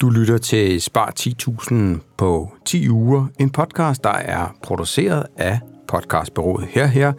Du 0.00 0.10
lytter 0.10 0.38
til 0.38 0.82
Spar 0.82 1.12
10.000 1.20 1.74
på 2.16 2.52
10 2.64 2.88
uger, 2.88 3.26
en 3.38 3.50
podcast, 3.50 4.04
der 4.04 4.10
er 4.10 4.56
produceret 4.62 5.26
af 5.36 5.60
podcastbureauet 5.88 6.66
her 6.70 6.86
her 6.86 7.12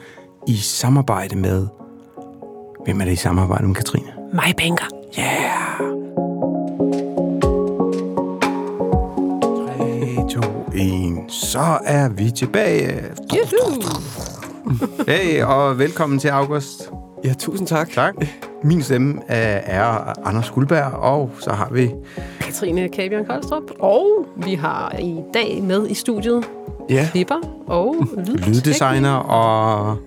i 0.47 0.55
samarbejde 0.55 1.35
med... 1.37 1.67
Hvem 2.85 3.01
er 3.01 3.05
det 3.05 3.11
i 3.11 3.15
samarbejde 3.15 3.67
med, 3.67 3.75
Katrine? 3.75 4.07
My 4.33 4.53
Banker. 4.57 4.85
Yeah! 5.19 5.79
3, 9.77 10.41
2, 10.41 10.71
1, 10.73 11.31
så 11.31 11.77
er 11.85 12.09
vi 12.09 12.31
tilbage. 12.31 13.03
Hey, 15.07 15.43
og 15.43 15.79
velkommen 15.79 16.19
til 16.19 16.27
August. 16.27 16.91
Ja, 17.23 17.33
tusind 17.33 17.67
tak. 17.67 17.89
Tak. 17.89 18.13
Min 18.63 18.83
stemme 18.83 19.21
er, 19.27 19.81
er 19.81 20.13
Anders 20.27 20.49
Guldberg, 20.49 20.93
og 20.93 21.31
så 21.39 21.51
har 21.51 21.69
vi... 21.71 21.91
Katrine 22.49 22.89
Kabian 22.89 23.25
Koldstrup. 23.25 23.63
Og 23.79 24.27
vi 24.35 24.53
har 24.53 24.95
i 24.99 25.15
dag 25.33 25.63
med 25.63 25.87
i 25.87 25.93
studiet 25.93 26.49
Ja, 26.89 27.07
klipper 27.11 27.35
og 27.67 27.95
lyd 28.17 28.37
lyddesigner 28.37 29.13
og 29.13 29.97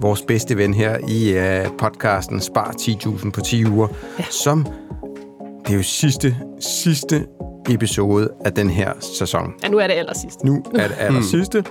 vores 0.00 0.22
bedste 0.22 0.56
ven 0.56 0.74
her 0.74 0.98
i 1.08 1.34
uh, 1.64 1.76
podcasten 1.76 2.40
Spar 2.40 2.74
10.000 2.80 3.30
på 3.30 3.40
10 3.40 3.66
uger, 3.66 3.88
ja. 4.18 4.24
Som 4.30 4.66
det 5.66 5.72
er 5.72 5.76
jo 5.76 5.82
sidste, 5.82 6.36
sidste 6.60 7.26
episode 7.70 8.28
af 8.44 8.52
den 8.52 8.70
her 8.70 8.92
sæson. 9.18 9.54
Ja, 9.62 9.68
nu 9.68 9.78
er 9.78 9.86
det 9.86 9.94
aller 9.94 10.14
sidst. 10.14 10.44
Nu 10.44 10.62
er 10.74 10.88
det 10.88 10.96
aller 10.98 11.22
sidste. 11.22 11.64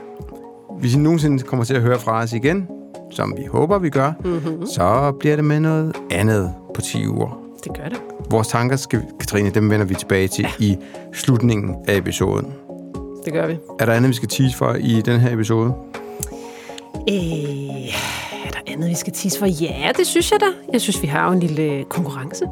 Hvis 0.79 0.95
I 0.95 0.97
nogensinde 0.97 1.43
kommer 1.43 1.63
til 1.65 1.73
at 1.73 1.81
høre 1.81 1.99
fra 1.99 2.21
os 2.21 2.33
igen, 2.33 2.67
som 3.11 3.33
vi 3.37 3.45
håber, 3.45 3.79
vi 3.79 3.89
gør, 3.89 4.11
mm-hmm. 4.25 4.65
så 4.65 5.11
bliver 5.19 5.35
det 5.35 5.45
med 5.45 5.59
noget 5.59 5.95
andet 6.11 6.53
på 6.75 6.81
10 6.81 7.07
uger. 7.07 7.40
Det 7.63 7.77
gør 7.77 7.89
det. 7.89 8.01
Vores 8.29 8.47
tanker, 8.47 8.75
skal, 8.75 9.01
Katrine, 9.19 9.49
dem 9.49 9.69
vender 9.69 9.85
vi 9.85 9.95
tilbage 9.95 10.27
til 10.27 10.45
ja. 10.59 10.65
i 10.65 10.77
slutningen 11.13 11.75
af 11.87 11.95
episoden. 11.97 12.53
Det 13.25 13.33
gør 13.33 13.47
vi. 13.47 13.57
Er 13.79 13.85
der 13.85 13.93
andet, 13.93 14.09
vi 14.09 14.13
skal 14.15 14.29
tease 14.29 14.57
for 14.57 14.73
i 14.79 15.01
den 15.01 15.19
her 15.19 15.33
episode? 15.33 15.73
Øh, 17.09 17.15
er 18.45 18.51
der 18.51 18.59
andet, 18.67 18.89
vi 18.89 18.95
skal 18.95 19.13
tisse 19.13 19.39
for? 19.39 19.45
Ja, 19.45 19.91
det 19.97 20.07
synes 20.07 20.31
jeg 20.31 20.39
da. 20.39 20.45
Jeg 20.73 20.81
synes, 20.81 21.01
vi 21.01 21.07
har 21.07 21.25
jo 21.27 21.31
en 21.33 21.39
lille 21.39 21.83
konkurrence. 21.89 22.45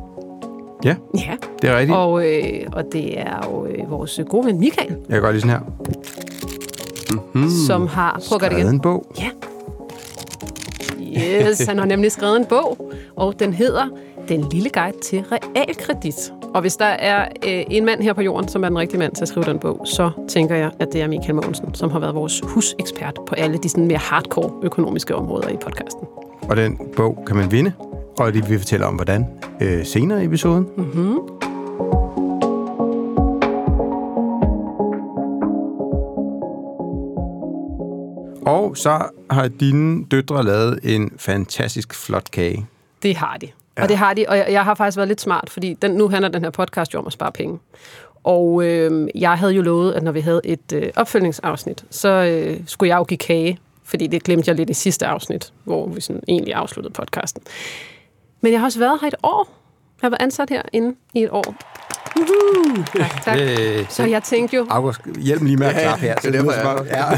Ja, 0.83 0.95
Ja. 1.17 1.35
det 1.61 1.69
er 1.69 1.77
rigtigt. 1.77 1.97
Og... 1.97 2.25
Øh, 2.27 2.67
og 2.73 2.83
det 2.91 3.19
er 3.19 3.47
jo 3.51 3.65
øh, 3.65 3.91
vores 3.91 4.19
gode 4.29 4.45
ven 4.45 4.59
Michael, 4.59 4.89
Jeg 4.89 4.97
kan 5.13 5.21
godt 5.21 5.33
lige 5.35 5.41
sådan 5.41 5.55
her. 5.55 7.19
mm. 7.33 7.49
som 7.67 7.87
har... 7.87 8.21
Prøv 8.27 8.35
at 8.35 8.41
gøre 8.41 8.49
det 8.49 8.57
igen. 8.57 8.67
en 8.73 8.79
bog. 8.79 9.05
Ja. 9.19 9.29
Yes, 11.49 11.65
han 11.65 11.77
har 11.77 11.85
nemlig 11.85 12.11
skrevet 12.11 12.35
en 12.37 12.45
bog, 12.45 12.91
og 13.15 13.39
den 13.39 13.53
hedder 13.53 13.85
Den 14.29 14.49
lille 14.49 14.69
guide 14.69 14.97
til 14.99 15.23
realkredit. 15.31 16.33
Og 16.53 16.61
hvis 16.61 16.75
der 16.75 16.85
er 16.85 17.27
øh, 17.47 17.63
en 17.69 17.85
mand 17.85 18.01
her 18.01 18.13
på 18.13 18.21
jorden, 18.21 18.49
som 18.49 18.63
er 18.63 18.69
den 18.69 18.77
rigtige 18.77 18.99
mand 18.99 19.15
til 19.15 19.21
at 19.21 19.27
skrive 19.27 19.45
den 19.45 19.59
bog, 19.59 19.81
så 19.85 20.11
tænker 20.29 20.55
jeg, 20.55 20.71
at 20.79 20.87
det 20.93 21.01
er 21.01 21.07
Michael 21.07 21.35
Mogensen, 21.35 21.75
som 21.75 21.91
har 21.91 21.99
været 21.99 22.15
vores 22.15 22.41
husekspert 22.43 23.19
på 23.27 23.35
alle 23.35 23.57
de 23.57 23.69
sådan 23.69 23.87
mere 23.87 23.97
hardcore 23.97 24.51
økonomiske 24.63 25.15
områder 25.15 25.49
i 25.49 25.57
podcasten. 25.61 26.07
Og 26.49 26.57
den 26.57 26.79
bog 26.95 27.23
kan 27.27 27.35
man 27.35 27.51
vinde, 27.51 27.73
og 28.19 28.33
det 28.33 28.43
vil 28.43 28.51
vi 28.51 28.57
fortælle 28.57 28.85
om, 28.85 28.95
hvordan 28.95 29.25
øh, 29.61 29.85
senere 29.85 30.21
i 30.21 30.25
episoden. 30.25 30.67
Mm-hmm. 30.77 31.17
Og 38.45 38.77
så 38.77 39.01
har 39.29 39.47
dine 39.47 40.05
døtre 40.05 40.43
lavet 40.43 40.79
en 40.83 41.11
fantastisk 41.17 41.93
flot 41.93 42.31
kage. 42.31 42.65
Det 43.03 43.15
har 43.15 43.37
de. 43.37 43.47
Ja. 43.79 43.83
Og 43.83 43.89
det 43.89 43.97
har 43.97 44.13
de, 44.13 44.25
og 44.27 44.37
jeg, 44.37 44.47
jeg 44.49 44.63
har 44.63 44.75
faktisk 44.75 44.97
været 44.97 45.07
lidt 45.07 45.21
smart, 45.21 45.49
fordi 45.49 45.73
den, 45.73 45.91
nu 45.91 46.09
handler 46.09 46.29
den 46.29 46.43
her 46.43 46.51
podcast 46.51 46.93
jo 46.93 46.99
om 46.99 47.07
at 47.07 47.13
spare 47.13 47.31
penge. 47.31 47.59
Og 48.23 48.63
øh, 48.63 49.07
jeg 49.15 49.37
havde 49.37 49.53
jo 49.53 49.61
lovet, 49.61 49.93
at 49.93 50.03
når 50.03 50.11
vi 50.11 50.19
havde 50.19 50.41
et 50.43 50.73
øh, 50.73 50.89
opfølgningsafsnit, 50.95 51.85
så 51.89 52.09
øh, 52.09 52.59
skulle 52.65 52.89
jeg 52.89 52.97
jo 52.97 53.03
give 53.03 53.17
kage, 53.17 53.59
fordi 53.83 54.07
det 54.07 54.23
glemte 54.23 54.49
jeg 54.49 54.55
lidt 54.55 54.69
i 54.69 54.73
sidste 54.73 55.05
afsnit, 55.05 55.53
hvor 55.63 55.87
vi 55.87 56.01
sådan 56.01 56.23
egentlig 56.27 56.53
afsluttede 56.53 56.93
podcasten. 56.93 57.41
Men 58.41 58.51
jeg 58.51 58.59
har 58.59 58.65
også 58.65 58.79
været 58.79 58.97
her 59.01 59.07
et 59.07 59.15
år. 59.23 59.47
Jeg 60.01 60.07
har 60.07 60.09
været 60.09 60.21
ansat 60.21 60.49
herinde 60.49 60.95
i 61.13 61.23
et 61.23 61.29
år. 61.31 61.55
Uhuh. 62.15 62.85
Tak, 62.97 63.23
tak. 63.23 63.37
Øh, 63.39 63.85
Så 63.89 64.03
jeg 64.05 64.23
tænkte 64.23 64.55
jo, 64.57 64.67
August, 64.69 65.01
hjælp 65.19 65.41
mig 65.41 65.47
lige 65.47 65.57
med 65.57 65.67
at 65.67 65.75
klappe 65.81 66.01
her. 66.01 66.15
det 66.15 66.25
er 66.25 66.31
derfor, 66.31 66.51
jeg 66.51 66.85
ja. 66.85 67.15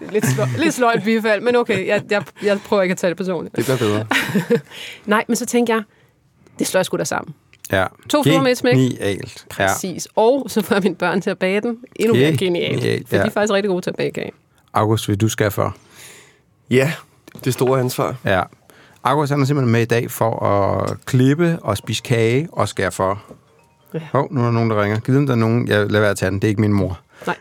det 0.00 0.08
er 0.08 0.12
lidt, 0.12 0.26
sløj, 0.26 0.46
lidt 0.58 0.74
sløjt 0.74 1.02
bifald, 1.04 1.40
men 1.42 1.56
okay, 1.56 1.86
jeg, 1.86 2.02
jeg, 2.10 2.22
jeg 2.42 2.58
prøver 2.66 2.82
ikke 2.82 2.92
at 2.92 2.98
tage 2.98 3.08
det 3.08 3.16
personligt. 3.16 3.56
det 3.56 3.64
bliver 3.64 3.78
bedre. 3.78 4.06
Nej, 5.06 5.24
men 5.28 5.36
så 5.36 5.46
tænkte 5.46 5.72
jeg, 5.74 5.82
det 6.58 6.66
slår 6.66 6.78
jeg 6.78 6.86
sgu 6.86 6.96
da 6.96 7.04
sammen. 7.04 7.34
ja. 7.72 7.86
To 8.08 8.22
fluer 8.22 8.42
med 8.42 8.50
et 8.50 8.58
smæk. 8.58 8.74
Genialt. 8.74 9.46
Ja. 9.58 9.66
Præcis. 9.66 10.08
Og 10.16 10.46
så 10.48 10.62
får 10.62 10.74
jeg 10.74 10.82
mine 10.82 10.94
børn 10.94 11.20
til 11.20 11.30
at 11.30 11.38
bage 11.38 11.60
den. 11.60 11.78
Endnu 11.96 12.14
mere 12.14 12.36
genialt. 12.36 12.80
Genialt, 12.80 13.08
For 13.08 13.16
ja. 13.16 13.22
de 13.22 13.26
er 13.28 13.30
faktisk 13.32 13.52
rigtig 13.52 13.68
gode 13.70 13.82
til 13.82 13.90
at 13.90 13.96
bage 13.96 14.10
kage. 14.10 14.32
August, 14.72 15.08
vil 15.08 15.16
du 15.20 15.28
skal 15.28 15.50
for? 15.50 15.76
Ja, 16.70 16.92
det 17.44 17.52
store 17.52 17.80
ansvar. 17.80 18.16
Ja. 18.24 18.42
August 19.04 19.32
han 19.32 19.40
er 19.40 19.44
simpelthen 19.46 19.72
med 19.72 19.80
i 19.82 19.84
dag 19.84 20.10
for 20.10 20.44
at 20.46 20.96
klippe 21.04 21.58
og 21.62 21.76
spise 21.76 22.02
kage 22.02 22.48
og 22.52 22.68
skære 22.68 22.92
for. 22.92 23.22
Ja. 23.94 24.00
Hov, 24.12 24.28
nu 24.30 24.40
er 24.40 24.44
der 24.44 24.52
nogen, 24.52 24.70
der 24.70 24.82
ringer. 24.82 25.00
Giv 25.00 25.14
dem, 25.14 25.26
der 25.26 25.32
er 25.34 25.38
nogen. 25.38 25.68
Jeg 25.68 25.76
lader 25.86 26.00
være 26.00 26.10
at 26.10 26.16
tage 26.16 26.30
den. 26.30 26.38
Det 26.38 26.44
er 26.44 26.48
ikke 26.48 26.60
min 26.60 26.72
mor. 26.72 27.00
Nej. 27.26 27.36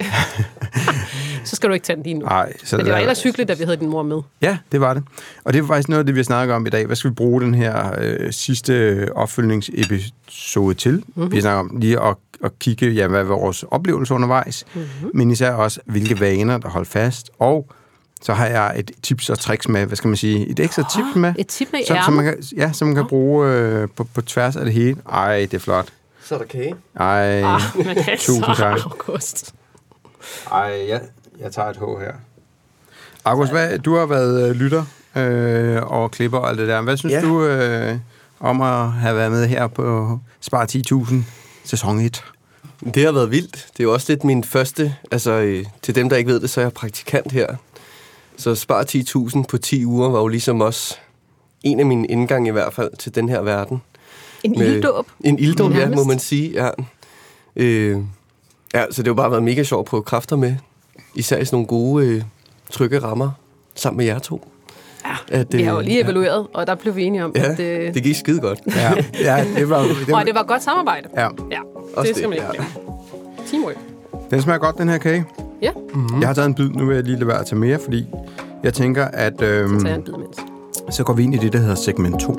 så 1.45 1.55
skal 1.55 1.69
du 1.69 1.73
ikke 1.73 1.83
tage 1.85 1.95
den 1.95 2.03
lige 2.03 2.13
nu. 2.13 2.25
Nej, 2.25 2.53
så 2.63 2.77
Men 2.77 2.85
det 2.85 2.93
var 2.93 2.99
ellers 2.99 3.23
hyggeligt, 3.23 3.49
at 3.51 3.59
vi 3.59 3.63
havde 3.63 3.77
din 3.77 3.89
mor 3.89 4.03
med. 4.03 4.21
Ja, 4.41 4.57
det 4.71 4.81
var 4.81 4.93
det. 4.93 5.03
Og 5.43 5.53
det 5.53 5.61
var 5.61 5.67
faktisk 5.67 5.89
noget 5.89 5.99
af 5.99 6.05
det, 6.05 6.15
vi 6.15 6.19
har 6.19 6.23
snakket 6.23 6.55
om 6.55 6.65
i 6.65 6.69
dag. 6.69 6.85
Hvad 6.85 6.95
skal 6.95 7.09
vi 7.09 7.13
bruge 7.15 7.41
den 7.41 7.53
her 7.53 7.91
øh, 8.01 8.31
sidste 8.33 9.07
opfølgningsepisode 9.15 10.73
til? 10.73 10.93
Mhm. 10.93 11.03
Mm-hmm. 11.15 11.31
Vi 11.31 11.41
snakker 11.41 11.59
om 11.59 11.77
lige 11.79 11.99
at, 12.01 12.15
at 12.43 12.59
kigge, 12.59 12.89
ja, 12.89 13.07
hvad 13.07 13.23
var 13.23 13.35
vores 13.35 13.63
oplevelse 13.71 14.13
undervejs, 14.13 14.65
Mhm. 14.73 14.83
mm-hmm. 14.83 15.11
men 15.13 15.31
især 15.31 15.51
også, 15.51 15.79
hvilke 15.85 16.19
vaner, 16.19 16.57
der 16.57 16.69
holdt 16.69 16.87
fast. 16.87 17.29
Og 17.39 17.67
så 18.21 18.33
har 18.33 18.45
jeg 18.45 18.73
et 18.77 18.91
tips 19.03 19.29
og 19.29 19.39
tricks 19.39 19.67
med, 19.69 19.85
hvad 19.85 19.97
skal 19.97 20.07
man 20.07 20.17
sige, 20.17 20.47
et 20.47 20.59
ekstra 20.59 20.83
tip 20.95 21.15
med. 21.15 21.33
Et 21.37 21.47
tip 21.47 21.67
med 21.71 21.79
som, 21.87 21.97
som 22.05 22.13
man 22.13 22.25
kan, 22.25 22.37
ja, 22.57 22.71
som 22.71 22.87
man 22.87 22.95
kan 22.95 23.05
bruge 23.07 23.47
øh, 23.49 23.87
på, 23.95 24.03
på 24.03 24.21
tværs 24.21 24.55
af 24.55 24.65
det 24.65 24.73
hele. 24.73 24.97
Ej, 25.11 25.37
det 25.39 25.53
er 25.53 25.59
flot. 25.59 25.87
Så 26.29 26.35
er 26.35 26.39
der 26.39 26.45
kage. 26.45 26.75
Ej, 26.95 27.41
Ah, 27.43 27.61
men 27.75 27.87
altså, 27.87 28.25
tusind 28.25 28.55
tak. 28.57 28.79
August. 28.85 29.53
Ej, 30.51 30.85
jeg, 30.89 31.01
jeg 31.39 31.51
tager 31.51 31.69
et 31.69 31.77
H 31.77 31.79
her. 31.79 32.13
August, 33.25 33.51
hvad, 33.51 33.79
du 33.79 33.95
har 33.95 34.05
været 34.05 34.49
øh, 34.49 34.55
lytter 34.55 34.85
øh, 35.15 35.83
og 35.83 36.11
klipper 36.11 36.37
og 36.37 36.49
alt 36.49 36.59
det 36.59 36.67
der. 36.67 36.81
Hvad 36.81 36.97
synes 36.97 37.13
ja. 37.13 37.19
Ja. 37.19 37.25
du 37.27 37.45
øh, 37.45 37.97
om 38.39 38.61
at 38.61 38.91
have 38.91 39.15
været 39.15 39.31
med 39.31 39.47
her 39.47 39.67
på 39.67 40.19
Spar 40.41 40.65
10.000 41.05 41.15
sæson 41.63 41.99
1? 41.99 42.23
Det 42.93 43.05
har 43.05 43.11
været 43.11 43.31
vildt. 43.31 43.67
Det 43.77 43.79
er 43.79 43.83
jo 43.83 43.93
også 43.93 44.05
lidt 44.09 44.23
min 44.23 44.43
første... 44.43 44.95
Altså, 45.11 45.31
øh, 45.31 45.65
til 45.81 45.95
dem, 45.95 46.09
der 46.09 46.17
ikke 46.17 46.31
ved 46.31 46.39
det, 46.39 46.49
så 46.49 46.61
er 46.61 46.65
jeg 46.65 46.73
praktikant 46.73 47.31
her. 47.31 47.47
Så 48.37 48.55
Spar 48.55 48.83
10.000 49.35 49.43
på 49.49 49.57
10 49.57 49.85
uger 49.85 50.09
var 50.09 50.19
jo 50.19 50.27
ligesom 50.27 50.61
også 50.61 50.97
en 51.63 51.79
af 51.79 51.85
mine 51.85 52.07
indgange 52.07 52.47
i 52.47 52.51
hvert 52.51 52.73
fald 52.73 52.97
til 52.99 53.15
den 53.15 53.29
her 53.29 53.41
verden. 53.41 53.81
En 54.43 54.51
Med- 54.57 54.75
ilddåb. 54.75 55.07
En 55.23 55.39
ilddom, 55.39 55.73
ja, 55.73 55.89
må 55.89 56.03
man 56.03 56.19
sige. 56.19 56.51
Ja. 56.51 56.69
Øh, 57.55 57.97
ja, 58.73 58.83
så 58.91 59.01
det 59.03 59.07
har 59.07 59.13
bare 59.13 59.31
været 59.31 59.43
mega 59.43 59.63
sjovt 59.63 59.79
at 59.81 59.85
prøve 59.85 60.03
kræfter 60.03 60.35
med. 60.35 60.55
Især 61.15 61.37
i 61.37 61.45
sådan 61.45 61.55
nogle 61.55 61.67
gode, 61.67 62.05
øh, 62.07 62.21
trygge 62.71 62.99
rammer 62.99 63.31
sammen 63.75 63.97
med 63.97 64.05
jer 64.05 64.19
to. 64.19 64.47
Ja, 65.05 65.39
At, 65.39 65.47
vi 65.53 65.61
har 65.63 65.71
jo 65.73 65.79
øh, 65.79 65.85
lige 65.85 66.03
evalueret, 66.03 66.47
og 66.53 66.67
der 66.67 66.75
blev 66.75 66.95
vi 66.95 67.03
enige 67.03 67.25
om, 67.25 67.31
Ja, 67.35 67.51
at 67.51 67.59
øh, 67.59 67.93
det 67.93 68.03
gik 68.03 68.15
skide 68.15 68.39
godt. 68.39 68.59
Ja, 68.75 68.93
ja 69.21 69.45
det 69.55 69.69
var... 69.69 69.81
Det, 70.07 70.13
og 70.15 70.25
det 70.25 70.35
var 70.35 70.43
godt 70.43 70.63
samarbejde. 70.63 71.07
ja. 71.17 71.21
Ja, 71.21 71.27
det 72.01 72.09
skal 72.09 72.15
det, 72.15 72.23
man 72.29 72.33
ikke 72.33 72.45
ja. 72.45 72.51
glemme. 72.51 72.67
Teamwork. 73.51 73.75
Den 74.31 74.41
smager 74.41 74.59
godt, 74.59 74.77
den 74.77 74.89
her 74.89 74.97
kage. 74.97 75.25
Ja, 75.61 75.71
Mm. 75.93 76.19
Jeg 76.19 76.27
har 76.29 76.33
taget 76.33 76.45
en 76.47 76.53
bid, 76.53 76.69
nu 76.69 76.85
vil 76.85 76.95
jeg 76.95 77.03
lige 77.03 77.15
lade 77.15 77.27
være 77.27 77.39
at 77.39 77.45
tage 77.45 77.59
mere, 77.59 77.79
fordi 77.83 78.05
jeg 78.63 78.73
tænker, 78.73 79.05
at 79.05 79.41
øhm, 79.41 79.79
så 79.79 79.87
jeg 79.87 79.95
en 79.95 80.03
bid 80.03 80.13
mens. 80.13 80.37
så 80.95 81.03
går 81.03 81.13
vi 81.13 81.23
ind 81.23 81.35
i 81.35 81.37
det, 81.37 81.53
der 81.53 81.59
hedder 81.59 81.75
segment 81.75 82.19
2. 82.21 82.35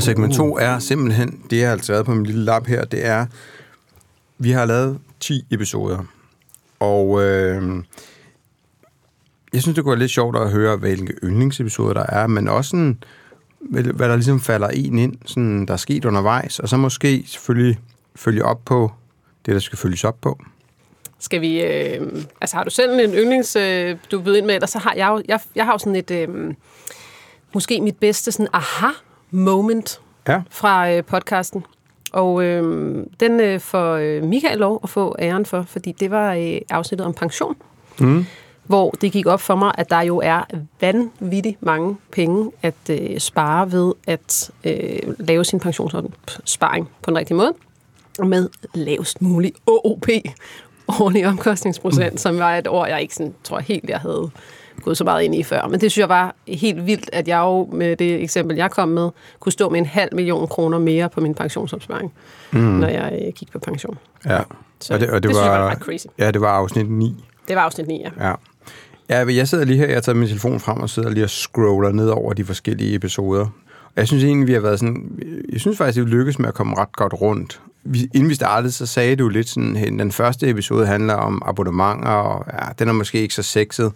Og 0.00 0.04
segment 0.04 0.34
2 0.34 0.58
er 0.58 0.78
simpelthen, 0.78 1.42
det 1.50 1.64
er 1.64 1.72
altså 1.72 1.92
været 1.92 2.06
på 2.06 2.14
min 2.14 2.26
lille 2.26 2.44
lap 2.44 2.66
her, 2.66 2.84
det 2.84 3.06
er, 3.06 3.26
vi 4.38 4.50
har 4.50 4.64
lavet 4.64 4.98
10 5.20 5.46
episoder. 5.50 6.04
Og 6.78 7.22
øh, 7.22 7.82
jeg 9.52 9.62
synes, 9.62 9.74
det 9.74 9.84
kunne 9.84 9.90
være 9.90 9.98
lidt 9.98 10.10
sjovt 10.10 10.36
at 10.36 10.50
høre, 10.50 10.76
hvilke 10.76 11.14
yndlingsepisoder 11.24 11.92
der 11.94 12.06
er, 12.08 12.26
men 12.26 12.48
også 12.48 12.70
sådan, 12.70 13.02
hvad 13.70 14.08
der 14.08 14.16
ligesom 14.16 14.40
falder 14.40 14.68
en 14.68 14.98
ind, 14.98 15.16
sådan, 15.26 15.66
der 15.66 15.72
er 15.72 15.76
sket 15.76 16.04
undervejs, 16.04 16.58
og 16.58 16.68
så 16.68 16.76
måske 16.76 17.24
selvfølgelig 17.26 17.78
følge 18.16 18.44
op 18.44 18.64
på 18.64 18.92
det, 19.46 19.54
der 19.54 19.60
skal 19.60 19.78
følges 19.78 20.04
op 20.04 20.20
på. 20.20 20.40
Skal 21.18 21.40
vi... 21.40 21.62
Øh, 21.62 22.24
altså, 22.40 22.56
har 22.56 22.64
du 22.64 22.70
selv 22.70 23.00
en 23.00 23.14
yndlings, 23.14 23.56
øh, 23.56 23.96
du 24.10 24.20
vil 24.20 24.36
ind 24.36 24.46
med? 24.46 24.54
eller 24.54 24.66
så 24.66 24.78
har 24.78 24.94
jeg 24.96 25.08
jo, 25.08 25.22
jeg, 25.28 25.40
jeg 25.56 25.64
har 25.64 25.72
jo 25.72 25.78
sådan 25.78 25.96
et... 25.96 26.10
Øh, 26.10 26.54
måske 27.54 27.80
mit 27.80 27.96
bedste 27.96 28.32
sådan 28.32 28.48
aha 28.52 28.90
aha-moment 29.32 30.00
Ja. 30.28 30.42
fra 30.50 30.90
øh, 30.92 31.04
podcasten. 31.04 31.64
Og 32.12 32.42
øh, 32.44 32.96
den 33.20 33.40
øh, 33.40 33.60
får 33.60 33.94
øh, 33.94 34.22
Michael 34.22 34.58
lov 34.58 34.80
at 34.82 34.88
få 34.90 35.16
æren 35.18 35.46
for, 35.46 35.62
fordi 35.62 35.92
det 35.92 36.10
var 36.10 36.34
øh, 36.34 36.58
afsnittet 36.70 37.06
om 37.06 37.14
pension. 37.14 37.56
Mm. 38.00 38.26
hvor 38.64 38.90
det 38.90 39.12
gik 39.12 39.26
op 39.26 39.40
for 39.40 39.54
mig, 39.54 39.72
at 39.78 39.90
der 39.90 40.00
jo 40.00 40.20
er 40.24 40.40
vanvittigt 40.80 41.62
mange 41.62 41.96
penge 42.12 42.50
at 42.62 42.74
øh, 42.90 43.18
spare 43.18 43.72
ved 43.72 43.92
at 44.06 44.50
øh, 44.64 44.98
lave 45.18 45.44
sin 45.44 45.60
pensionssparing 45.60 46.88
på 47.02 47.10
den 47.10 47.18
rigtige 47.18 47.36
måde, 47.36 47.52
med 48.18 48.48
lavest 48.74 49.22
mulig 49.22 49.52
OOP, 49.66 50.06
årlig 51.00 51.26
omkostningsprocent, 51.26 52.12
mm. 52.12 52.18
som 52.18 52.38
var 52.38 52.56
et 52.56 52.68
ord, 52.68 52.88
jeg 52.88 53.02
ikke 53.02 53.14
sådan, 53.14 53.34
tror 53.44 53.58
helt, 53.58 53.90
jeg 53.90 53.98
havde 53.98 54.30
gået 54.80 54.96
så 54.96 55.04
meget 55.04 55.22
ind 55.22 55.34
i 55.34 55.42
før. 55.42 55.66
Men 55.66 55.80
det 55.80 55.92
synes 55.92 55.98
jeg 55.98 56.08
var 56.08 56.34
helt 56.48 56.86
vildt, 56.86 57.10
at 57.12 57.28
jeg 57.28 57.38
jo 57.38 57.68
med 57.72 57.96
det 57.96 58.22
eksempel, 58.22 58.56
jeg 58.56 58.70
kom 58.70 58.88
med, 58.88 59.10
kunne 59.40 59.52
stå 59.52 59.68
med 59.68 59.78
en 59.78 59.86
halv 59.86 60.14
million 60.14 60.48
kroner 60.48 60.78
mere 60.78 61.08
på 61.08 61.20
min 61.20 61.34
pensionsopsparing, 61.34 62.12
mm. 62.52 62.60
når 62.60 62.88
jeg 62.88 63.20
øh, 63.26 63.32
gik 63.32 63.52
på 63.52 63.58
pension. 63.58 63.98
Ja, 64.26 64.40
Så 64.80 64.94
og 64.94 65.00
det, 65.00 65.10
og 65.10 65.14
det, 65.14 65.22
det 65.22 65.28
var, 65.28 65.34
synes 65.34 65.44
jeg 65.44 65.60
var 65.60 65.70
ret 65.70 65.78
crazy. 65.78 66.06
Ja, 66.18 66.30
det 66.30 66.40
var 66.40 66.48
afsnit 66.50 66.90
9. 66.90 67.24
Det 67.48 67.56
var 67.56 67.62
afsnit 67.62 67.86
9, 67.86 68.02
ja. 68.04 68.28
Ja. 68.28 68.34
Ja, 69.10 69.26
jeg 69.26 69.48
sidder 69.48 69.64
lige 69.64 69.78
her, 69.78 69.86
jeg 69.86 69.96
har 69.96 70.00
taget 70.00 70.16
min 70.16 70.28
telefon 70.28 70.60
frem 70.60 70.80
og 70.80 70.90
sidder 70.90 71.10
lige 71.10 71.24
og 71.24 71.30
scroller 71.30 71.92
ned 71.92 72.08
over 72.08 72.32
de 72.32 72.44
forskellige 72.44 72.94
episoder. 72.94 73.46
Og 73.84 73.96
jeg 73.96 74.06
synes 74.06 74.24
egentlig, 74.24 74.48
vi 74.48 74.52
har 74.52 74.60
været 74.60 74.78
sådan... 74.78 75.22
Jeg 75.52 75.60
synes 75.60 75.78
faktisk, 75.78 75.98
at 75.98 76.06
vi 76.06 76.10
lykkes 76.10 76.38
med 76.38 76.48
at 76.48 76.54
komme 76.54 76.76
ret 76.78 76.92
godt 76.92 77.14
rundt. 77.20 77.60
Vi, 77.84 78.10
inden 78.14 78.30
vi 78.30 78.34
startede, 78.34 78.72
så 78.72 78.86
sagde 78.86 79.16
du 79.16 79.28
lidt 79.28 79.48
sådan, 79.48 79.76
at 79.76 79.88
den 79.88 80.12
første 80.12 80.48
episode 80.48 80.86
handler 80.86 81.14
om 81.14 81.42
abonnementer, 81.46 82.10
og 82.10 82.44
ja, 82.52 82.68
den 82.78 82.88
er 82.88 82.92
måske 82.92 83.20
ikke 83.20 83.34
så 83.34 83.42
sexet. 83.42 83.92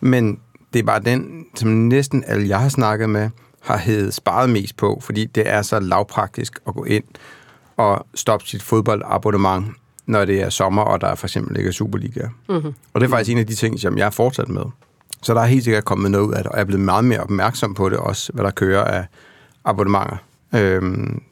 Men 0.00 0.38
det 0.72 0.78
er 0.78 0.82
bare 0.82 1.00
den, 1.00 1.46
som 1.54 1.68
næsten 1.68 2.24
alle, 2.26 2.48
jeg 2.48 2.60
har 2.60 2.68
snakket 2.68 3.10
med, 3.10 3.30
har 3.60 3.76
heddet 3.76 4.14
sparet 4.14 4.50
mest 4.50 4.76
på, 4.76 4.98
fordi 5.02 5.24
det 5.24 5.50
er 5.50 5.62
så 5.62 5.80
lavpraktisk 5.80 6.58
at 6.66 6.74
gå 6.74 6.84
ind 6.84 7.04
og 7.76 8.06
stoppe 8.14 8.46
sit 8.46 8.62
fodboldabonnement, 8.62 9.66
når 10.06 10.24
det 10.24 10.42
er 10.42 10.50
sommer, 10.50 10.82
og 10.82 11.00
der 11.00 11.06
er 11.06 11.14
for 11.14 11.26
eksempel 11.26 11.56
ikke 11.56 11.68
er 11.68 11.72
Superliga. 11.72 12.28
Mm-hmm. 12.48 12.74
Og 12.92 13.00
det 13.00 13.06
er 13.06 13.10
faktisk 13.10 13.30
en 13.30 13.38
af 13.38 13.46
de 13.46 13.54
ting, 13.54 13.80
som 13.80 13.98
jeg 13.98 14.06
er 14.06 14.10
fortsat 14.10 14.48
med. 14.48 14.64
Så 15.22 15.34
der 15.34 15.40
er 15.40 15.46
helt 15.46 15.64
sikkert 15.64 15.84
kommet 15.84 16.10
noget 16.10 16.26
ud 16.26 16.32
af 16.32 16.42
det, 16.42 16.46
og 16.46 16.56
jeg 16.56 16.60
er 16.60 16.66
blevet 16.66 16.84
meget 16.84 17.04
mere 17.04 17.20
opmærksom 17.20 17.74
på 17.74 17.88
det 17.88 17.98
også, 17.98 18.32
hvad 18.32 18.44
der 18.44 18.50
kører 18.50 18.84
af 18.84 19.06
abonnementer. 19.64 20.16
Øhm, 20.54 21.22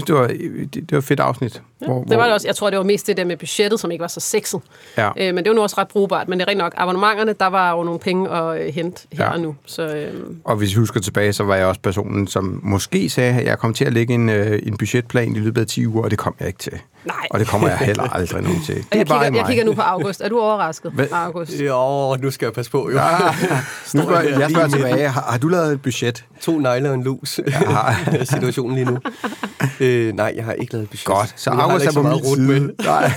synes, 0.00 0.04
det 0.04 0.14
var, 0.14 0.26
det, 0.26 0.74
det 0.74 0.92
var 0.92 0.98
et 0.98 1.04
fedt 1.04 1.20
afsnit. 1.20 1.62
Ja, 1.80 1.86
hvor, 1.86 2.04
det 2.04 2.16
var 2.18 2.24
det 2.24 2.34
også. 2.34 2.48
Jeg 2.48 2.56
tror, 2.56 2.70
det 2.70 2.78
var 2.78 2.84
mest 2.84 3.06
det 3.06 3.16
der 3.16 3.24
med 3.24 3.36
budgettet, 3.36 3.80
som 3.80 3.90
ikke 3.90 4.02
var 4.02 4.08
så 4.08 4.20
sexet. 4.20 4.60
Ja. 4.98 5.10
Øh, 5.16 5.34
men 5.34 5.44
det 5.44 5.50
var 5.50 5.54
nu 5.54 5.62
også 5.62 5.76
ret 5.78 5.88
brugbart. 5.88 6.28
Men 6.28 6.38
det 6.38 6.44
er 6.46 6.50
rent 6.50 6.58
nok, 6.58 6.74
abonnementerne, 6.76 7.32
der 7.40 7.46
var 7.46 7.70
jo 7.70 7.82
nogle 7.82 8.00
penge 8.00 8.30
at 8.30 8.60
øh, 8.66 8.74
hente 8.74 9.06
her 9.12 9.24
Ja. 9.24 9.30
og 9.32 9.40
nu. 9.40 9.54
Så 9.66 9.82
øh, 9.82 10.14
Og 10.44 10.56
hvis 10.56 10.72
I 10.72 10.74
husker 10.76 11.00
tilbage, 11.00 11.32
så 11.32 11.44
var 11.44 11.56
jeg 11.56 11.66
også 11.66 11.80
personen, 11.80 12.26
som 12.26 12.60
måske 12.62 13.10
sagde, 13.10 13.34
at 13.40 13.46
jeg 13.46 13.58
kom 13.58 13.74
til 13.74 13.84
at 13.84 13.92
lægge 13.92 14.14
en, 14.14 14.28
øh, 14.28 14.58
en 14.62 14.76
budgetplan 14.76 15.36
i 15.36 15.38
løbet 15.38 15.60
af 15.60 15.66
10 15.66 15.86
uger, 15.86 16.04
og 16.04 16.10
det 16.10 16.18
kom 16.18 16.34
jeg 16.40 16.46
ikke 16.48 16.58
til. 16.58 16.72
nej. 17.04 17.16
Og 17.30 17.38
det 17.38 17.46
kommer 17.48 17.68
jeg 17.68 17.78
heller 17.78 18.02
aldrig 18.16 18.42
nogen 18.42 18.62
til. 18.66 18.74
Det 18.74 18.84
Og 18.90 18.96
jeg, 18.98 19.06
kigger, 19.06 19.36
jeg 19.38 19.44
kigger 19.48 19.64
nu 19.64 19.74
på 19.74 19.80
August. 19.80 20.20
Er 20.20 20.28
du 20.28 20.40
overrasket, 20.40 20.92
Hvad? 20.92 21.06
August? 21.12 21.52
Jo, 21.60 22.16
nu 22.22 22.30
skal 22.30 22.46
jeg 22.46 22.52
passe 22.52 22.70
på, 22.70 22.90
jo. 22.90 22.98
Ah, 22.98 23.34
nu 23.94 24.02
spørger, 24.02 24.22
her 24.22 24.38
jeg 24.38 24.50
spørger 24.50 24.68
tilbage, 24.68 25.08
har, 25.08 25.26
har 25.30 25.38
du 25.38 25.48
lavet 25.48 25.72
et 25.72 25.82
budget? 25.82 26.24
To 26.40 26.58
negle 26.58 26.88
og 26.88 26.94
en 26.94 27.02
lus. 27.02 27.40
Situationen 28.34 28.74
lige 28.74 28.84
nu. 28.84 28.98
Øh, 29.82 30.12
nej, 30.12 30.32
jeg 30.36 30.44
har 30.44 30.52
ikke 30.52 30.72
lavet 30.72 30.84
et 30.84 30.90
budget. 30.90 31.04
Godt, 31.04 31.34
så 31.36 31.50
August 31.50 31.86
er 31.86 31.90
så 31.90 32.02
på 32.02 32.02
meget 32.02 32.22
min 32.24 32.34
side. 32.34 32.60
Med. 32.60 32.70
Nej. 32.84 33.12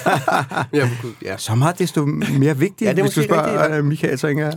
Ja. 1.26 1.38
Så 1.38 1.56
meget 1.56 1.80
desto 1.80 2.06
mere 2.40 2.58
vigtigt, 2.58 2.82
Ja, 2.82 2.86
ja, 2.86 2.94
det 2.96 3.04
hvis 3.04 3.14
du 3.14 3.24
spørger 3.24 3.46
rigtigt, 3.46 3.62
rigtigt, 3.62 3.86
Michael, 3.86 4.18
tænker 4.18 4.52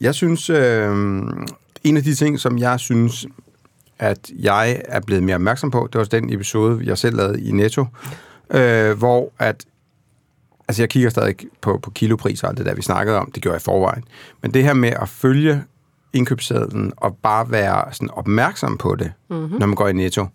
jeg. 0.00 0.14
Synes, 0.14 0.50
øh, 0.50 0.90
en 1.84 1.96
af 1.96 2.02
de 2.02 2.14
ting, 2.14 2.40
som 2.40 2.58
jeg 2.58 2.80
synes, 2.80 3.26
at 3.98 4.30
jeg 4.38 4.82
er 4.84 5.00
blevet 5.00 5.22
mere 5.22 5.34
opmærksom 5.34 5.70
på, 5.70 5.86
det 5.86 5.94
var 5.94 6.00
også 6.00 6.10
den 6.10 6.32
episode, 6.32 6.80
jeg 6.84 6.98
selv 6.98 7.16
lavede 7.16 7.40
i 7.40 7.52
Netto, 7.52 7.86
øh, 8.50 8.98
hvor 8.98 9.32
at, 9.38 9.64
altså 10.68 10.82
jeg 10.82 10.88
kigger 10.88 11.10
stadig 11.10 11.36
på, 11.60 11.78
på 11.82 11.90
kilopris 11.90 12.42
og 12.42 12.48
alt 12.48 12.58
det 12.58 12.66
der, 12.66 12.74
vi 12.74 12.82
snakkede 12.82 13.18
om, 13.18 13.30
det 13.30 13.42
gjorde 13.42 13.54
jeg 13.54 13.60
i 13.60 13.64
forvejen. 13.64 14.04
Men 14.42 14.54
det 14.54 14.62
her 14.62 14.74
med 14.74 14.92
at 15.02 15.08
følge 15.08 15.62
indkøbssedlen 16.12 16.92
og 16.96 17.16
bare 17.22 17.50
være 17.50 17.92
sådan 17.92 18.10
opmærksom 18.10 18.78
på 18.78 18.94
det, 18.94 19.12
mm-hmm. 19.30 19.58
når 19.58 19.66
man 19.66 19.74
går 19.74 19.88
i 19.88 19.92
Netto, 19.92 20.26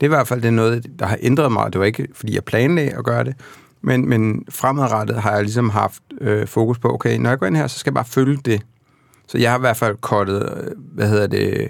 det 0.00 0.06
er 0.06 0.10
i 0.10 0.16
hvert 0.16 0.28
fald 0.28 0.40
det 0.40 0.48
er 0.48 0.52
noget, 0.52 0.86
der 0.98 1.06
har 1.06 1.18
ændret 1.20 1.52
mig. 1.52 1.72
Det 1.72 1.78
var 1.78 1.84
ikke, 1.84 2.08
fordi 2.14 2.34
jeg 2.34 2.44
planlagde 2.44 2.90
at 2.90 3.04
gøre 3.04 3.24
det, 3.24 3.34
men, 3.82 4.08
men 4.08 4.44
fremadrettet 4.50 5.16
har 5.16 5.32
jeg 5.32 5.42
ligesom 5.42 5.70
haft 5.70 6.02
øh, 6.20 6.46
fokus 6.46 6.78
på, 6.78 6.94
okay, 6.94 7.18
når 7.18 7.30
jeg 7.30 7.38
går 7.38 7.46
ind 7.46 7.56
her, 7.56 7.66
så 7.66 7.78
skal 7.78 7.90
jeg 7.90 7.94
bare 7.94 8.04
følge 8.04 8.38
det. 8.44 8.62
Så 9.26 9.38
jeg 9.38 9.50
har 9.50 9.58
i 9.58 9.60
hvert 9.60 9.76
fald 9.76 9.96
kortet, 10.00 10.42
øh, 10.56 10.72
hvad 10.76 11.08
hedder 11.08 11.26
det, 11.26 11.68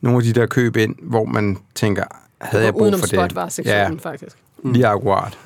nogle 0.00 0.18
af 0.18 0.24
de 0.24 0.32
der 0.32 0.46
køb 0.46 0.76
ind, 0.76 0.94
hvor 1.02 1.24
man 1.24 1.58
tænker, 1.74 2.04
havde 2.40 2.64
jeg 2.64 2.72
brug 2.72 2.82
Udenom 2.82 3.00
for 3.00 3.06
det? 3.06 3.18
spotvaresektionen, 3.18 4.00
ja. 4.04 4.10
faktisk. 4.10 4.36
Lige 4.64 4.86
akkurat. 4.86 5.38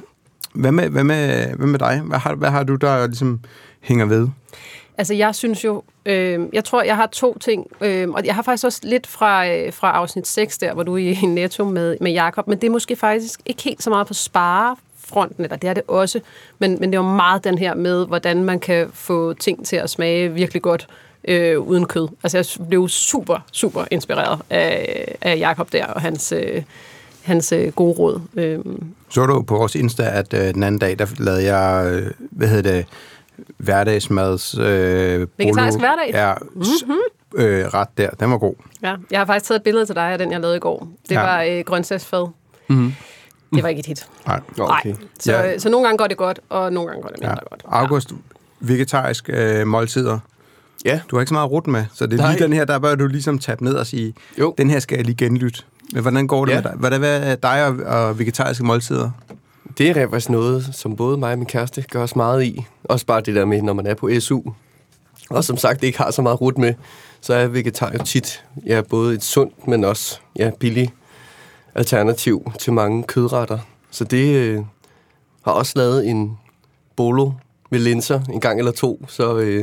Hvad 0.54 0.72
med, 0.72 0.88
hvad 0.88 1.04
med, 1.04 1.46
hvad 1.46 1.66
med 1.66 1.78
dig? 1.78 2.00
Hvad 2.00 2.18
har, 2.18 2.34
hvad 2.34 2.50
har 2.50 2.62
du, 2.62 2.74
der 2.74 3.06
ligesom 3.06 3.40
hænger 3.80 4.06
ved? 4.06 4.28
Altså, 5.00 5.14
jeg 5.14 5.34
synes 5.34 5.64
jo, 5.64 5.82
øh, 6.06 6.40
jeg 6.52 6.64
tror, 6.64 6.82
jeg 6.82 6.96
har 6.96 7.06
to 7.06 7.38
ting, 7.38 7.66
øh, 7.80 8.08
og 8.08 8.26
jeg 8.26 8.34
har 8.34 8.42
faktisk 8.42 8.64
også 8.64 8.80
lidt 8.82 9.06
fra, 9.06 9.48
øh, 9.48 9.72
fra 9.72 9.90
afsnit 9.92 10.26
6 10.26 10.58
der, 10.58 10.74
hvor 10.74 10.82
du 10.82 10.94
er 10.94 10.98
i 10.98 11.26
Netto 11.26 11.64
med, 11.64 11.96
med 12.00 12.12
Jakob, 12.12 12.48
men 12.48 12.58
det 12.60 12.66
er 12.66 12.70
måske 12.70 12.96
faktisk 12.96 13.40
ikke 13.46 13.62
helt 13.62 13.82
så 13.82 13.90
meget 13.90 14.06
på 14.06 14.14
sparefronten, 14.14 15.44
eller 15.44 15.56
det 15.56 15.70
er 15.70 15.74
det 15.74 15.82
også, 15.88 16.20
men, 16.58 16.76
men 16.80 16.90
det 16.92 16.98
er 16.98 17.02
jo 17.02 17.08
meget 17.08 17.44
den 17.44 17.58
her 17.58 17.74
med, 17.74 18.06
hvordan 18.06 18.44
man 18.44 18.60
kan 18.60 18.88
få 18.92 19.32
ting 19.32 19.66
til 19.66 19.76
at 19.76 19.90
smage 19.90 20.32
virkelig 20.32 20.62
godt 20.62 20.86
øh, 21.24 21.58
uden 21.60 21.86
kød. 21.86 22.08
Altså, 22.22 22.38
jeg 22.38 22.68
blev 22.68 22.88
super, 22.88 23.38
super 23.52 23.84
inspireret 23.90 24.40
af, 24.50 25.16
af 25.20 25.38
Jakob 25.38 25.72
der, 25.72 25.86
og 25.86 26.00
hans, 26.00 26.32
øh, 26.32 26.62
hans 27.22 27.52
øh, 27.52 27.72
gode 27.72 27.98
råd. 27.98 28.20
Øh, 28.34 28.58
Så 29.10 29.26
du 29.26 29.42
på 29.42 29.56
vores 29.56 29.74
Insta, 29.74 30.02
at 30.02 30.34
øh, 30.34 30.54
den 30.54 30.62
anden 30.62 30.78
dag, 30.78 30.98
der 30.98 31.06
lavede 31.18 31.54
jeg, 31.54 31.92
øh, 31.92 32.10
hvad 32.30 32.48
hedder 32.48 32.72
det, 32.72 32.86
hverdagsmads... 33.56 34.54
Øh, 34.58 34.62
Vegetarisk 35.38 35.78
bolo- 35.78 35.78
hverdag? 35.78 36.10
Ja, 36.12 36.34
mm-hmm. 36.54 37.44
øh, 37.44 37.66
ret 37.66 37.88
der. 37.98 38.10
Den 38.10 38.30
var 38.30 38.38
god. 38.38 38.54
Ja, 38.82 38.94
jeg 39.10 39.20
har 39.20 39.24
faktisk 39.26 39.48
taget 39.48 39.58
et 39.58 39.62
billede 39.62 39.86
til 39.86 39.94
dig 39.94 40.04
af 40.12 40.18
den, 40.18 40.32
jeg 40.32 40.40
lavede 40.40 40.56
i 40.56 40.60
går. 40.60 40.88
Det 41.08 41.14
Ja. 41.14 41.20
ja. 41.20 41.26
var 41.26 41.58
øh, 41.58 41.64
grøntsagsfad. 41.64 42.26
Mm. 42.68 42.92
Det 43.54 43.62
var 43.62 43.68
ikke 43.68 43.80
et 43.80 43.86
hit. 43.86 44.06
Nej. 44.26 44.40
Okay. 44.58 44.88
Nej. 44.88 44.96
Så, 45.20 45.32
Ja. 45.32 45.42
ja. 45.42 45.58
så 45.58 45.68
nogle 45.70 45.86
gange 45.86 45.98
går 45.98 46.06
det 46.06 46.16
godt, 46.16 46.40
og 46.48 46.72
nogle 46.72 46.88
gange 46.90 47.02
går 47.02 47.08
det 47.08 47.20
Ja. 47.22 47.26
mindre 47.28 47.42
godt. 47.50 47.62
August, 47.68 48.12
vegetarisk 48.60 49.30
øh, 49.32 49.66
måltider. 49.66 50.18
Ja, 50.84 51.00
Du 51.10 51.16
har 51.16 51.20
ikke 51.20 51.28
så 51.28 51.34
meget 51.34 51.50
rut 51.50 51.66
med, 51.66 51.84
så 51.94 52.06
det 52.06 52.12
er 52.12 52.22
Nej. 52.22 52.32
lige 52.32 52.42
den 52.44 52.52
her, 52.52 52.64
der 52.64 52.78
bør 52.78 52.94
du 52.94 53.06
ligesom 53.06 53.38
tabe 53.38 53.64
ned 53.64 53.74
og 53.74 53.86
sige, 53.86 54.14
Jo. 54.38 54.54
den 54.58 54.70
her 54.70 54.78
skal 54.80 54.96
jeg 54.96 55.04
lige 55.04 55.16
genlytte. 55.16 55.62
Men 55.92 56.02
hvordan 56.02 56.26
går 56.26 56.44
det 56.44 56.52
Ja. 56.52 56.56
med 56.56 56.62
dig? 56.70 56.72
Hvordan 56.78 57.04
er 57.04 57.34
dig 57.36 57.66
og, 57.66 57.76
og 58.08 58.18
vegetariske 58.18 58.64
måltider? 58.64 59.10
Det 59.78 59.90
er 59.90 59.94
faktisk 59.94 60.30
noget, 60.30 60.68
som 60.72 60.96
både 60.96 61.16
mig 61.16 61.32
og 61.32 61.38
min 61.38 61.46
kæreste 61.46 61.82
gør 61.82 62.02
os 62.02 62.16
meget 62.16 62.44
i. 62.44 62.64
Også 62.84 63.06
bare 63.06 63.20
det 63.20 63.34
der 63.34 63.44
med, 63.44 63.62
når 63.62 63.72
man 63.72 63.86
er 63.86 63.94
på 63.94 64.10
SU, 64.20 64.40
og 65.30 65.44
som 65.44 65.56
sagt 65.56 65.82
ikke 65.82 65.98
har 65.98 66.10
så 66.10 66.22
meget 66.22 66.40
rut 66.40 66.58
med, 66.58 66.74
så 67.20 67.34
er 67.34 67.46
vegetar 67.46 67.92
jo 67.92 68.04
tit 68.04 68.44
ja, 68.66 68.80
både 68.80 69.14
et 69.14 69.22
sundt, 69.22 69.68
men 69.68 69.84
også 69.84 70.20
ja, 70.36 70.50
billigt 70.60 70.92
alternativ 71.74 72.52
til 72.58 72.72
mange 72.72 73.02
kødretter. 73.02 73.58
Så 73.90 74.04
det 74.04 74.34
øh, 74.34 74.64
har 75.44 75.52
også 75.52 75.72
lavet 75.76 76.08
en 76.08 76.38
bolo 76.96 77.32
med 77.70 77.78
linser 77.80 78.20
en 78.32 78.40
gang 78.40 78.58
eller 78.58 78.72
to, 78.72 79.04
så 79.08 79.38
øh, 79.38 79.54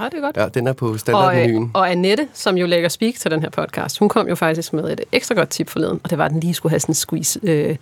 Ja, 0.00 0.04
det 0.04 0.14
er 0.14 0.20
godt. 0.20 0.36
ja, 0.36 0.48
den 0.48 0.66
er 0.66 0.72
på 0.72 0.86
Og, 0.86 0.92
øh, 0.92 0.98
standardmenuen. 0.98 1.70
og 1.74 1.90
Annette, 1.90 2.28
som 2.34 2.56
jo 2.56 2.66
lægger 2.66 2.88
speak 2.88 3.14
til 3.14 3.30
den 3.30 3.42
her 3.42 3.50
podcast, 3.50 3.98
hun 3.98 4.08
kom 4.08 4.28
jo 4.28 4.34
faktisk 4.34 4.72
med 4.72 4.92
et 4.92 5.00
ekstra 5.12 5.34
godt 5.34 5.48
tip 5.50 5.70
forleden, 5.70 6.00
og 6.04 6.10
det 6.10 6.18
var, 6.18 6.24
at 6.24 6.30
den 6.30 6.40
lige 6.40 6.54
skulle 6.54 6.70
have 6.70 6.80
sådan 6.80 6.90
en 6.90 6.94
squeeze 6.94 7.40
øh, 7.42 7.76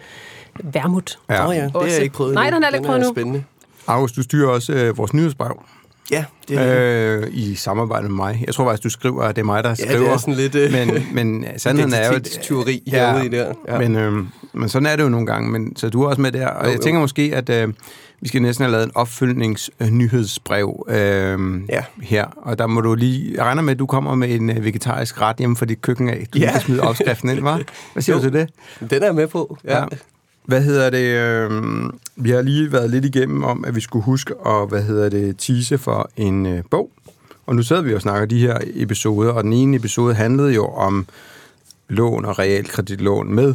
vermut. 0.63 1.19
Ja. 1.31 1.49
Åh 1.49 1.57
ja, 1.57 1.63
det 1.65 1.73
har 1.75 1.83
jeg 1.83 2.03
ikke 2.03 2.15
prøvet 2.15 2.35
Nej, 2.35 2.45
den 2.51 2.63
har 2.63 2.71
jeg 2.71 2.75
ikke 2.75 2.87
prøvet 2.87 2.99
endnu. 3.01 3.13
spændende. 3.15 3.45
August, 3.87 4.17
du 4.17 4.23
styrer 4.23 4.49
også 4.51 4.73
øh, 4.73 4.99
vores 4.99 5.15
nyhedsbrev 5.15 5.63
Ja, 6.11 6.25
det 6.49 6.59
er 6.61 7.19
øh, 7.21 7.27
i 7.31 7.55
samarbejde 7.55 8.09
med 8.09 8.17
mig. 8.17 8.45
Jeg 8.47 8.55
tror 8.55 8.65
faktisk, 8.65 8.85
du 8.85 8.89
skriver, 8.91 9.23
at 9.23 9.37
det 9.37 9.43
er 9.43 9.47
mig, 9.47 9.65
der 9.65 9.71
Ja, 9.71 9.75
skriver. 9.75 9.99
det 10.05 10.09
er 10.13 10.17
sådan 10.17 10.35
lidt... 10.35 10.55
Øh, 10.55 10.73
men, 10.73 11.07
men 11.13 11.45
sandheden 11.57 11.93
er 11.95 12.07
jo... 12.07 12.13
identitetstyveri 12.13 12.83
herude 12.87 13.27
i 13.27 13.29
der. 13.29 13.53
Ja. 13.69 13.79
Men, 13.79 13.97
øh, 13.97 14.13
men 14.53 14.69
sådan 14.69 14.87
er 14.87 14.97
det 14.97 15.03
jo 15.03 15.09
nogle 15.09 15.27
gange. 15.27 15.51
Men, 15.51 15.77
så 15.77 15.89
du 15.89 16.03
er 16.03 16.09
også 16.09 16.21
med 16.21 16.33
der. 16.33 16.47
Og 16.47 16.65
Jo, 16.65 16.71
jeg 16.71 16.79
jo. 16.79 16.83
tænker 16.83 17.01
måske, 17.01 17.31
at 17.35 17.51
øh, 17.51 17.69
vi 18.23 18.29
skal 18.29 18.43
næsten 18.43 18.63
have 18.65 18.73
lavet 18.73 18.85
en 18.85 18.93
opfølgningsnyhedsbrev 18.95 20.87
øh, 20.89 21.61
Ja. 21.69 21.85
her. 22.03 22.27
Og 22.37 22.59
der 22.59 22.67
må 22.67 22.81
du 22.81 22.95
lige... 22.95 23.35
Jeg 23.35 23.45
regner 23.45 23.63
med, 23.63 23.73
at 23.73 23.79
du 23.79 23.87
kommer 23.87 24.15
med 24.15 24.35
en 24.35 24.51
øh, 24.51 24.65
vegetarisk 24.65 25.21
ret 25.21 25.37
hjemme 25.37 25.57
for 25.57 25.65
dit 25.65 25.83
køkken 25.83 26.09
af. 26.09 26.27
Du 26.35 26.39
Ja. 26.39 26.53
kan 26.53 26.61
smide 26.61 26.81
opskriften 26.81 27.31
ind, 27.31 27.39
hva'? 27.39 27.63
Hvad 27.93 28.03
siger 28.03 28.17
Jo. 28.17 28.23
du 28.23 28.31
til 28.31 28.33
det? 28.33 28.51
Den 28.91 29.03
er 29.03 29.07
jeg 29.07 29.15
med 29.15 29.27
på. 29.27 29.59
Ja. 29.65 29.79
ja. 29.81 29.85
Hvad 30.45 30.63
hedder 30.63 30.91
det? 30.91 30.99
Øh, 31.17 31.91
vi 32.17 32.31
har 32.31 32.43
lige 32.43 32.73
været 32.73 32.91
lidt 32.91 33.05
igennem 33.05 33.45
om, 33.45 33.65
at 33.65 33.75
vi 33.75 33.81
skulle 33.81 34.05
huske 34.05 34.35
at, 34.47 34.69
hvad 34.69 34.83
hedder 34.83 35.09
det, 35.09 35.37
tease 35.39 35.79
for 35.79 36.11
en 36.17 36.47
øh, 36.47 36.63
bog. 36.71 36.91
Og 37.47 37.57
nu 37.57 37.63
sidder 37.63 37.83
vi 37.83 37.95
og 37.95 38.01
snakker 38.01 38.27
de 38.27 38.39
her 38.39 38.59
episoder, 38.75 39.33
og 39.33 39.45
den 39.45 39.53
ene 39.53 39.77
episode 39.77 40.15
handlede 40.15 40.55
jo 40.55 40.67
om 40.67 41.07
lån 41.89 42.25
og 42.25 42.39
realkreditlån 42.39 43.35
med 43.35 43.55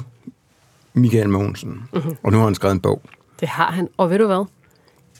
Michael 0.93 1.29
Mogensen. 1.29 1.81
Mm-hmm. 1.93 2.15
Og 2.23 2.31
nu 2.31 2.37
har 2.37 2.45
han 2.45 2.55
skrevet 2.55 2.73
en 2.75 2.79
bog. 2.81 3.01
Det 3.39 3.47
har 3.47 3.71
han. 3.71 3.87
Og 3.97 4.09
ved 4.09 4.17
du 4.19 4.25
hvad? 4.27 4.45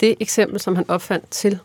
Det 0.02 0.16
eksempel, 0.20 0.60
som 0.60 0.76
han 0.76 0.86
opfandt 0.90 1.26
til 1.32 1.60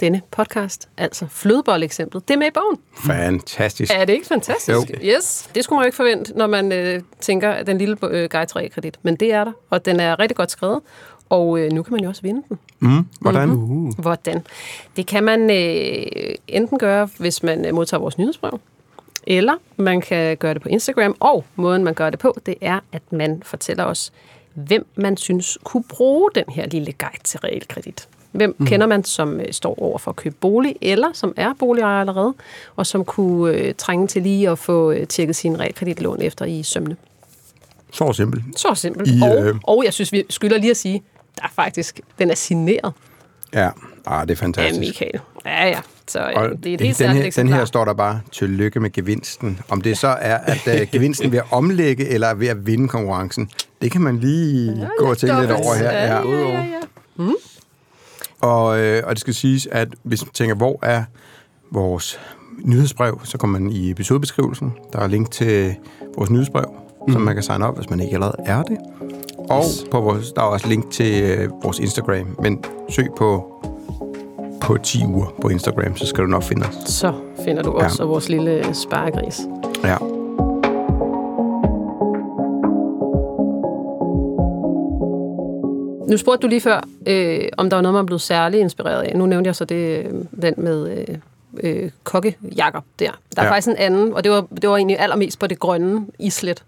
denne 0.00 0.22
podcast, 0.30 0.88
altså 0.96 1.26
flødebolle-eksemplet, 1.30 2.28
det 2.28 2.34
er 2.34 2.38
med 2.38 2.46
i 2.46 2.50
bogen. 2.50 2.78
Fantastisk. 3.06 3.92
Er 3.94 4.04
det 4.04 4.12
ikke 4.12 4.26
fantastisk? 4.26 4.68
Jo. 4.70 4.84
Yes. 5.04 5.50
Det 5.54 5.64
skulle 5.64 5.76
man 5.76 5.84
jo 5.84 5.86
ikke 5.86 5.96
forvente, 5.96 6.38
når 6.38 6.46
man 6.46 6.72
øh, 6.72 7.02
tænker, 7.20 7.50
at 7.50 7.66
den 7.66 7.78
lille 7.78 7.96
øh, 8.02 8.28
guide 8.30 8.52
realkredit. 8.56 8.98
Men 9.02 9.16
det 9.16 9.32
er 9.32 9.44
der, 9.44 9.52
og 9.70 9.84
den 9.84 10.00
er 10.00 10.18
rigtig 10.18 10.36
godt 10.36 10.50
skrevet. 10.50 10.80
Og 11.28 11.58
øh, 11.58 11.72
nu 11.72 11.82
kan 11.82 11.92
man 11.92 12.02
jo 12.02 12.08
også 12.08 12.22
vinde 12.22 12.42
den. 12.48 12.58
Mm, 12.78 13.06
hvordan? 13.20 13.48
Mhm. 13.48 13.58
Mm-hmm. 13.58 13.92
Hvordan? 13.98 14.42
Det 14.96 15.06
kan 15.06 15.24
man 15.24 15.50
øh, 15.50 16.34
enten 16.48 16.78
gøre, 16.78 17.08
hvis 17.18 17.42
man 17.42 17.64
øh, 17.64 17.74
modtager 17.74 18.00
vores 18.00 18.18
nyhedsbrev, 18.18 18.60
eller 19.26 19.54
man 19.76 20.00
kan 20.00 20.36
gøre 20.36 20.54
det 20.54 20.62
på 20.62 20.68
Instagram, 20.68 21.16
og 21.20 21.44
måden 21.56 21.84
man 21.84 21.94
gør 21.94 22.10
det 22.10 22.18
på, 22.18 22.38
det 22.46 22.54
er, 22.60 22.80
at 22.92 23.02
man 23.12 23.42
fortæller 23.42 23.84
os, 23.84 24.12
hvem 24.56 24.86
man 24.96 25.16
synes 25.16 25.58
kunne 25.64 25.84
bruge 25.88 26.30
den 26.34 26.44
her 26.48 26.66
lille 26.66 26.92
guide 26.92 27.22
til 27.24 27.40
realkredit. 27.40 28.08
Hvem 28.32 28.56
mm. 28.58 28.66
kender 28.66 28.86
man, 28.86 29.04
som 29.04 29.40
øh, 29.40 29.52
står 29.52 29.82
over 29.82 29.98
for 29.98 30.10
at 30.10 30.16
købe 30.16 30.36
bolig, 30.40 30.76
eller 30.80 31.08
som 31.12 31.34
er 31.36 31.54
boligejer 31.58 32.00
allerede, 32.00 32.34
og 32.76 32.86
som 32.86 33.04
kunne 33.04 33.54
øh, 33.54 33.74
trænge 33.74 34.06
til 34.06 34.22
lige 34.22 34.50
at 34.50 34.58
få 34.58 34.90
øh, 34.90 35.06
tjekket 35.06 35.36
sin 35.36 35.60
realkreditlån 35.60 36.22
efter 36.22 36.44
i 36.44 36.62
sømne. 36.62 36.96
Så 37.92 38.12
simpelt. 38.12 38.44
Så 38.56 38.74
simpelt. 38.74 39.08
I, 39.08 39.20
og, 39.22 39.46
øh, 39.46 39.54
og 39.62 39.84
jeg 39.84 39.92
synes, 39.92 40.12
vi 40.12 40.24
skylder 40.30 40.58
lige 40.58 40.70
at 40.70 40.76
sige, 40.76 41.02
der 41.36 41.42
er 41.42 41.52
faktisk, 41.54 42.00
den 42.18 42.30
er 42.30 42.34
signeret 42.34 42.92
Ja, 43.54 43.70
ah, 44.06 44.28
det 44.28 44.32
er 44.34 44.36
fantastisk. 44.36 44.80
Michael. 44.80 45.20
Ja, 45.44 45.66
ja. 45.66 45.80
Så 46.08 46.20
øh, 46.20 46.26
Og 46.36 46.50
det 46.64 46.70
er 46.70 46.74
et 46.74 46.80
helt 46.80 46.98
den, 46.98 47.10
her, 47.10 47.30
den 47.30 47.48
her 47.48 47.64
står 47.64 47.84
der 47.84 47.94
bare, 47.94 48.20
tillykke 48.32 48.80
med 48.80 48.92
gevinsten. 48.92 49.60
Om 49.68 49.80
det 49.80 49.98
så 49.98 50.08
er, 50.08 50.36
at 50.36 50.60
uh, 50.66 50.88
gevinsten 50.92 51.32
ved 51.32 51.38
at 51.38 51.44
omlægge, 51.50 52.08
eller 52.08 52.34
ved 52.34 52.46
at 52.48 52.66
vinde 52.66 52.88
konkurrencen, 52.88 53.50
det 53.82 53.92
kan 53.92 54.00
man 54.00 54.18
lige 54.18 54.72
ja, 54.78 54.88
gå 54.98 55.10
og 55.10 55.18
tænke 55.18 55.40
lidt 55.40 55.50
over 55.50 55.74
her. 55.74 55.92
Ja, 55.92 56.16
ja, 56.16 56.28
ja, 56.28 56.64
ja. 57.18 57.32
Og, 58.40 58.80
øh, 58.80 59.02
og 59.06 59.10
det 59.10 59.20
skal 59.20 59.34
siges, 59.34 59.68
at 59.72 59.88
hvis 60.02 60.24
man 60.24 60.32
tænker, 60.32 60.54
hvor 60.54 60.78
er 60.82 61.04
vores 61.70 62.20
nyhedsbrev, 62.64 63.20
så 63.24 63.38
kommer 63.38 63.58
man 63.58 63.70
i 63.70 63.90
episodebeskrivelsen. 63.90 64.72
Der 64.92 64.98
er 64.98 65.06
link 65.06 65.30
til 65.30 65.74
vores 66.16 66.30
nyhedsbrev, 66.30 66.64
mm. 67.06 67.12
som 67.12 67.22
man 67.22 67.34
kan 67.34 67.42
signe 67.42 67.66
op, 67.66 67.76
hvis 67.76 67.90
man 67.90 68.00
ikke 68.00 68.14
allerede 68.14 68.36
er 68.46 68.62
det. 68.62 68.78
Og 69.38 69.64
på 69.90 70.00
vores, 70.00 70.32
der 70.32 70.42
er 70.42 70.46
også 70.46 70.68
link 70.68 70.90
til 70.90 71.22
øh, 71.22 71.50
vores 71.62 71.78
Instagram. 71.78 72.36
Men 72.42 72.64
søg 72.90 73.06
på, 73.16 73.52
på 74.60 74.78
10 74.78 75.04
uger 75.06 75.34
på 75.42 75.48
Instagram, 75.48 75.96
så 75.96 76.06
skal 76.06 76.24
du 76.24 76.28
nok 76.28 76.42
finde 76.42 76.66
os. 76.66 76.74
Så 76.92 77.12
finder 77.44 77.62
du 77.62 77.70
også 77.72 78.02
ja. 78.02 78.06
vores 78.08 78.28
lille 78.28 78.74
sparegris. 78.74 79.40
Ja. 79.84 79.96
Nu 86.08 86.16
spurgte 86.16 86.42
du 86.42 86.48
lige 86.48 86.60
før, 86.60 86.80
øh, 87.06 87.40
om 87.56 87.70
der 87.70 87.76
var 87.76 87.82
noget, 87.82 87.94
man 87.94 88.06
blev 88.06 88.18
særlig 88.18 88.60
inspireret 88.60 89.02
af. 89.02 89.16
Nu 89.16 89.26
nævnte 89.26 89.48
jeg 89.48 89.56
så 89.56 89.64
det, 89.64 90.04
øh, 90.06 90.12
den 90.42 90.54
med 90.56 91.06
øh, 91.08 91.16
øh, 91.82 91.90
kokkejakker 92.04 92.80
der. 92.98 93.10
Der 93.36 93.42
er 93.42 93.46
Ja. 93.46 93.52
faktisk 93.52 93.68
en 93.68 93.76
anden, 93.76 94.12
og 94.14 94.24
det 94.24 94.32
var, 94.32 94.46
det 94.60 94.70
var 94.70 94.76
egentlig 94.76 94.98
allermest 95.00 95.38
på 95.38 95.46
det 95.46 95.58
grønne 95.58 96.06
islet. 96.18 96.64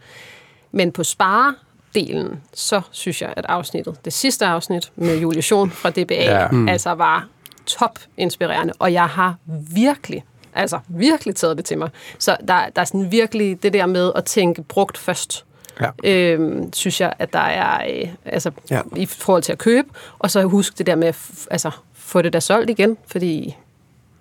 Men 0.73 0.92
på 0.92 1.04
sparedelen, 1.04 2.40
så 2.54 2.80
synes 2.90 3.23
jeg, 3.23 3.33
at 3.37 3.45
afsnittet, 3.49 3.97
det 4.04 4.12
sidste 4.12 4.47
afsnit 4.47 4.92
med 4.97 5.18
Julie 5.18 5.42
Schoen 5.42 5.71
fra 5.71 5.90
DBA, 5.90 6.14
Ja. 6.14 6.40
ja. 6.42 6.49
mm. 6.50 6.68
altså 6.68 6.90
var 6.90 7.26
top 7.68 7.98
inspirerende. 8.16 8.72
Og 8.78 8.92
jeg 8.92 9.06
har 9.06 9.37
virkelig, 9.75 10.25
altså 10.54 10.78
virkelig 10.88 11.37
taget 11.37 11.56
det 11.56 11.64
til 11.64 11.78
mig. 11.78 11.90
Så 12.18 12.37
der, 12.48 12.60
der 12.76 12.80
er 12.80 12.84
sådan 12.84 13.12
virkelig 13.12 13.62
det 13.62 13.72
der 13.72 13.87
med 13.87 14.12
at 14.16 14.25
tænke 14.25 14.62
brugt 14.62 14.98
først 14.98 15.44
Ja. 15.80 15.90
øhm, 16.04 16.72
synes 16.72 17.00
jeg, 17.00 17.12
at 17.18 17.32
der 17.32 17.38
er, 17.38 17.87
øh, 18.02 18.08
altså 18.25 18.50
Ja. 18.70 18.80
i 18.96 19.06
forhold 19.06 19.42
til 19.42 19.52
at 19.52 19.58
købe, 19.58 19.88
og 20.18 20.30
så 20.30 20.42
husk 20.42 20.78
det 20.78 20.87
der 20.87 20.94
med 20.94 21.08
at 21.08 21.14
f- 21.14 21.46
altså, 21.50 21.70
få 21.94 22.22
det 22.22 22.32
der 22.32 22.40
solgt 22.40 22.70
igen, 22.70 22.96
fordi 23.06 23.56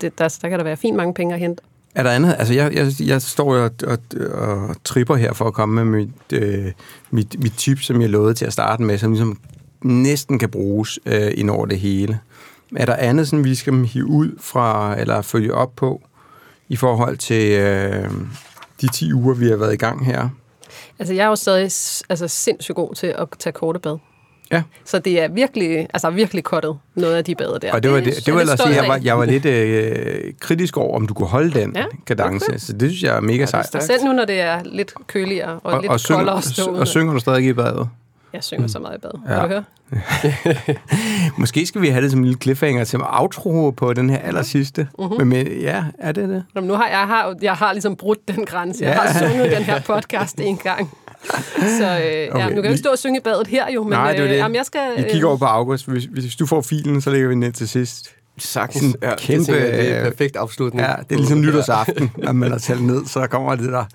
det, 0.01 0.20
der, 0.20 0.38
der 0.42 0.50
kan 0.50 0.60
der 0.60 0.63
være 0.63 0.77
fint 0.77 0.98
mange 0.98 1.13
penge 1.13 1.34
at 1.34 1.39
hente. 1.39 1.63
Er 1.96 2.04
der 2.04 2.12
andet? 2.12 2.36
Altså, 2.39 2.54
jeg, 2.54 2.74
jeg, 2.74 2.92
jeg 3.08 3.22
står 3.22 3.56
og, 3.56 3.72
og, 3.88 3.98
og 4.32 4.75
tripper 4.84 5.16
her 5.16 5.34
for 5.34 5.46
at 5.46 5.54
komme 5.54 5.86
med 5.86 6.00
mit, 6.00 6.42
øh, 6.44 6.72
mit, 7.12 7.39
mit 7.44 7.54
tip, 7.58 7.80
som 7.82 8.01
jeg 8.01 8.10
lovede 8.10 8.34
til 8.34 8.46
at 8.46 8.54
starte 8.54 8.84
med, 8.84 8.98
som 8.98 9.12
ligesom 9.12 9.39
næsten 9.82 10.39
kan 10.39 10.50
bruges 10.50 11.00
øh, 11.06 11.32
ind 11.36 11.50
over 11.50 11.66
det 11.66 11.80
hele. 11.80 12.20
Er 12.76 12.86
der 12.86 12.96
andet, 12.96 13.28
som 13.28 13.44
vi 13.44 13.56
skal 13.56 13.74
hive 13.86 14.06
ud 14.08 14.32
fra, 14.42 15.00
eller 15.00 15.22
følge 15.22 15.54
op 15.54 15.76
på, 15.76 16.02
i 16.70 16.76
forhold 16.76 17.18
til 17.18 17.52
øh, 17.52 18.10
de 18.82 18.88
10 18.94 19.14
uger, 19.14 19.34
vi 19.36 19.48
har 19.50 19.56
været 19.56 19.74
i 19.74 19.78
gang 19.78 20.06
her? 20.06 20.30
Altså, 21.00 21.14
jeg 21.14 21.24
er 21.24 21.28
jo 21.28 21.36
stadig 21.36 21.72
altså, 22.10 22.28
sindssygt 22.28 22.76
god 22.76 22.96
til 22.96 23.08
at 23.08 23.28
tage 23.40 23.54
korte 23.54 23.80
bad. 23.80 23.98
Ja, 24.52 24.64
Så 24.86 25.00
det 25.00 25.22
er 25.22 25.28
virkelig, 25.28 25.88
altså 25.94 26.10
virkelig 26.10 26.44
kottet, 26.44 26.78
noget 26.96 27.16
af 27.16 27.24
de 27.26 27.36
bade 27.36 27.58
der. 27.62 27.74
og 27.74 27.84
det 27.84 27.92
var, 27.92 27.98
det, 28.00 28.06
jeg 28.08 28.26
det 28.26 28.34
var 28.34 28.40
lidt 28.44 28.52
ellers 28.62 28.76
jeg 28.76 28.88
var, 28.88 29.00
jeg 29.04 29.18
var 29.18 29.26
lidt 29.26 29.46
øh, 29.46 30.34
kritisk 30.40 30.78
over, 30.78 30.96
om 30.96 31.08
du 31.08 31.14
kunne 31.14 31.28
holde 31.28 31.60
den 31.60 31.76
Ja, 31.76 31.86
kadence. 32.06 32.46
okay. 32.50 32.58
Så 32.58 32.74
det 32.74 32.90
synes 32.92 33.04
jeg 33.04 33.16
er 33.18 33.22
mega 33.22 33.46
sejt. 33.46 33.68
stærkt. 33.68 33.86
Selv 33.86 34.04
nu, 34.04 34.14
når 34.14 34.26
det 34.26 34.40
er 34.40 34.62
lidt 34.66 34.94
køligere 35.08 35.60
og, 35.60 35.74
og 35.74 35.82
lidt 35.82 35.92
og, 35.92 36.00
koldere 36.08 36.42
stående. 36.42 36.80
og 36.80 36.88
synger 36.88 37.14
du 37.14 37.20
stadig 37.20 37.46
i 37.46 37.54
badet? 37.54 37.90
Jeg 38.34 38.43
synger 38.43 38.67
så 38.67 38.79
meget 38.79 38.98
i 38.98 39.00
bad. 39.00 39.12
Ja. 39.27 39.34
Kan 39.34 39.41
du 39.43 39.48
høre? 39.48 39.63
Måske 41.38 41.65
skal 41.65 41.81
vi 41.81 41.88
have 41.88 42.03
det 42.03 42.12
som 42.12 42.19
en 42.19 42.25
lille 42.25 42.39
cliffhanger 42.41 42.84
til 42.84 43.00
outro 43.03 43.69
på 43.69 43.93
den 43.93 44.10
her 44.10 44.17
aller 44.17 44.41
sidste. 44.41 44.88
Mhm. 45.00 45.07
Uh-huh. 45.07 45.24
Men, 45.24 45.48
ja, 45.48 45.84
er 46.00 46.12
det 46.12 46.29
det? 46.29 46.43
Jamen, 46.55 46.67
nu 46.67 46.74
har 46.74 46.88
jeg, 46.88 46.98
har, 47.07 47.36
jeg 47.41 47.53
har 47.53 47.74
ligesom 47.74 47.96
brudt 47.96 48.27
den 48.27 48.46
grænse. 48.46 48.84
Jeg 48.86 48.93
Ja. 48.93 49.00
har 49.01 49.29
sunget 49.29 49.51
den 49.51 49.63
her 49.63 49.81
podcast 49.81 50.39
en 50.41 50.57
gang. 50.57 50.89
Så 51.60 51.84
øh, 51.84 51.89
okay. 51.89 52.39
ja, 52.39 52.43
nu 52.50 52.55
kan 52.55 52.55
jeg 52.55 52.65
ikke 52.65 52.77
stå 52.77 52.89
og 52.89 52.98
synge 52.98 53.17
i 53.19 53.22
badet 53.24 53.48
her 53.48 53.72
jo, 53.72 53.84
men 53.84 53.89
Nej, 53.91 54.12
det 54.12 54.19
er 54.19 54.24
øh, 54.25 54.29
det. 54.29 54.38
Jamen, 54.38 54.55
jeg 54.55 54.65
skal... 54.65 54.98
Vi 54.98 55.10
kigger 55.12 55.27
over 55.27 55.38
på 55.38 55.46
August. 55.46 55.88
Hvis, 55.88 56.03
hvis 56.03 56.36
du 56.36 56.46
får 56.46 56.62
filen, 56.62 57.01
så 57.01 57.10
lægger 57.10 57.27
vi 57.27 57.31
den 57.31 57.39
ned 57.39 57.51
til 57.51 57.69
sidst. 57.69 58.10
Sagtens. 58.38 58.82
Sådan 58.84 58.96
Ja, 59.01 59.15
kæmpe, 59.17 59.39
det, 59.39 59.46
tænker 59.46 59.65
jeg, 59.65 59.74
det 59.77 59.91
er 59.91 60.00
øh, 60.01 60.06
en 60.06 60.12
perfekt 60.12 60.36
afslutning. 60.36 60.88
Ja, 60.88 60.94
det 61.10 61.12
er 61.12 61.20
ligesom 61.20 61.41
nytårsaften, 61.41 62.12
når 62.17 62.32
man 62.32 62.51
har 62.51 62.58
talt 62.60 62.84
ned, 62.84 63.06
så 63.06 63.27
kommer 63.27 63.56
det 63.56 63.72
der. 63.72 63.86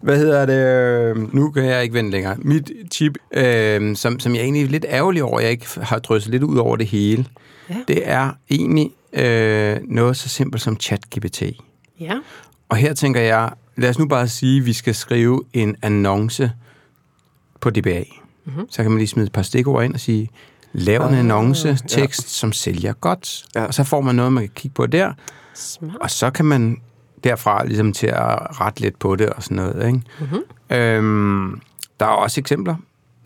Hvad 0.00 0.16
hedder 0.18 0.46
det? 0.46 1.34
Nu 1.34 1.50
kan 1.50 1.64
jeg 1.64 1.82
ikke 1.82 1.94
vente 1.94 2.10
længere. 2.10 2.36
Mit 2.38 2.70
tip, 2.90 3.12
øh, 3.32 3.96
som, 3.96 4.20
som 4.20 4.34
jeg 4.34 4.42
egentlig 4.42 4.64
er 4.64 4.68
lidt 4.68 4.86
ærgerlig 4.88 5.22
over, 5.22 5.40
jeg 5.40 5.50
ikke 5.50 5.66
har 5.80 5.98
drysset 5.98 6.30
lidt 6.30 6.42
ud 6.42 6.56
over 6.56 6.76
det 6.76 6.86
hele, 6.86 7.24
Ja. 7.70 7.74
det 7.88 8.08
er 8.08 8.30
egentlig 8.50 8.90
øh, 9.12 9.76
noget 9.88 10.16
så 10.16 10.28
simpelt 10.28 10.62
som 10.62 10.80
ChatGPT. 10.80 11.42
Ja. 12.00 12.14
Og 12.68 12.76
her 12.76 12.94
tænker 12.94 13.20
jeg, 13.20 13.50
lad 13.76 13.88
os 13.90 13.98
nu 13.98 14.06
bare 14.08 14.28
sige, 14.28 14.58
at 14.60 14.66
vi 14.66 14.72
skal 14.72 14.94
skrive 14.94 15.42
en 15.52 15.76
annonce 15.82 16.52
på 17.60 17.70
DBA. 17.70 18.02
Mm-hmm. 18.44 18.66
Så 18.70 18.82
kan 18.82 18.90
man 18.90 18.98
lige 18.98 19.08
smide 19.08 19.26
et 19.26 19.32
par 19.32 19.42
stikord 19.42 19.84
ind 19.84 19.94
og 19.94 20.00
sige, 20.00 20.28
lav 20.72 21.00
en 21.06 21.12
Ah, 21.14 21.18
annonce, 21.18 21.78
tekst, 21.88 22.22
ja. 22.22 22.28
som 22.28 22.52
sælger 22.52 22.92
godt. 22.92 23.44
Ja. 23.54 23.64
Og 23.64 23.74
så 23.74 23.84
får 23.84 24.00
man 24.00 24.14
noget, 24.14 24.32
man 24.32 24.42
kan 24.42 24.52
kigge 24.54 24.74
på 24.74 24.86
der. 24.86 25.12
Smart. 25.54 25.96
Og 26.00 26.10
så 26.10 26.30
kan 26.30 26.44
man 26.44 26.76
derfra 27.24 27.64
ligesom 27.64 27.92
til 27.92 28.06
at 28.06 28.60
rette 28.60 28.80
lidt 28.80 28.98
på 28.98 29.16
det 29.16 29.30
og 29.30 29.42
sådan 29.42 29.56
noget. 29.56 29.86
Ikke? 29.86 30.00
Mm-hmm. 30.20 30.76
Øhm, 30.76 31.60
der 32.00 32.06
er 32.06 32.10
også 32.10 32.40
eksempler. 32.40 32.74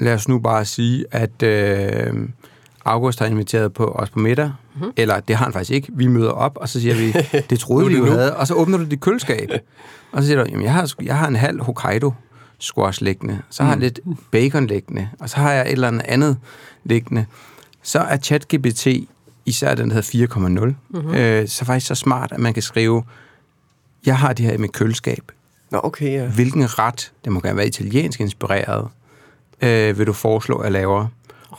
Lad 0.00 0.14
os 0.14 0.28
nu 0.28 0.38
bare 0.38 0.64
sige, 0.64 1.04
at 1.10 1.42
øh, 1.42 2.28
August 2.84 3.18
har 3.18 3.26
inviteret 3.26 3.72
på 3.72 3.84
os 3.86 4.10
på 4.10 4.18
middag. 4.18 4.52
Mm-hmm. 4.74 4.92
Eller 4.96 5.20
det 5.20 5.36
har 5.36 5.44
han 5.44 5.52
faktisk 5.52 5.70
ikke. 5.70 5.88
Vi 5.92 6.06
møder 6.06 6.30
op, 6.30 6.56
og 6.56 6.68
så 6.68 6.80
siger 6.80 6.94
vi, 6.94 7.12
det 7.50 7.58
troede 7.64 7.86
vi 7.88 7.96
jo 7.96 8.06
havde. 8.06 8.36
Og 8.36 8.46
så 8.46 8.54
åbner 8.54 8.78
du 8.78 8.84
dit 8.84 9.00
køleskab. 9.00 9.50
og 10.12 10.22
så 10.22 10.26
siger 10.28 10.44
du, 10.44 10.50
jamen 10.50 10.64
jeg 10.64 10.72
har, 10.72 10.94
jeg 11.02 11.18
har 11.18 11.28
en 11.28 11.36
halv 11.36 11.62
Hokkaido 11.62 12.12
squash 12.62 13.02
liggende. 13.02 13.42
Så 13.50 13.62
har 13.62 13.70
jeg 13.70 13.80
lidt 13.80 14.00
bacon 14.30 14.66
liggende. 14.66 15.08
Og 15.18 15.30
så 15.30 15.36
har 15.36 15.52
jeg 15.52 15.66
et 15.66 15.72
eller 15.72 16.00
andet 16.04 16.38
liggende. 16.84 17.26
Så 17.82 17.98
er 17.98 18.16
ChatGPT, 18.16 18.86
især 19.46 19.74
den 19.74 19.90
der 19.90 19.94
hedder 19.94 20.26
4.0, 20.26 20.74
mm-hmm. 20.88 21.14
øh, 21.14 21.48
så 21.48 21.64
faktisk 21.64 21.86
så 21.86 21.94
smart, 21.94 22.32
at 22.32 22.40
man 22.40 22.54
kan 22.54 22.62
skrive, 22.62 23.04
jeg 24.06 24.18
har 24.18 24.32
det 24.32 24.46
her 24.46 24.52
i 24.52 24.56
mit 24.56 24.72
køleskab. 24.72 25.32
Nå, 25.70 25.80
okay, 25.82 26.12
ja. 26.12 26.26
Hvilken 26.26 26.78
ret, 26.78 27.12
det 27.24 27.32
må 27.32 27.40
gerne 27.40 27.56
være 27.56 27.66
italiensk 27.66 28.20
inspireret, 28.20 28.88
øh, 29.62 29.98
vil 29.98 30.06
du 30.06 30.12
foreslå, 30.12 30.56
at 30.56 30.64
jeg 30.64 30.72
laver? 30.72 31.06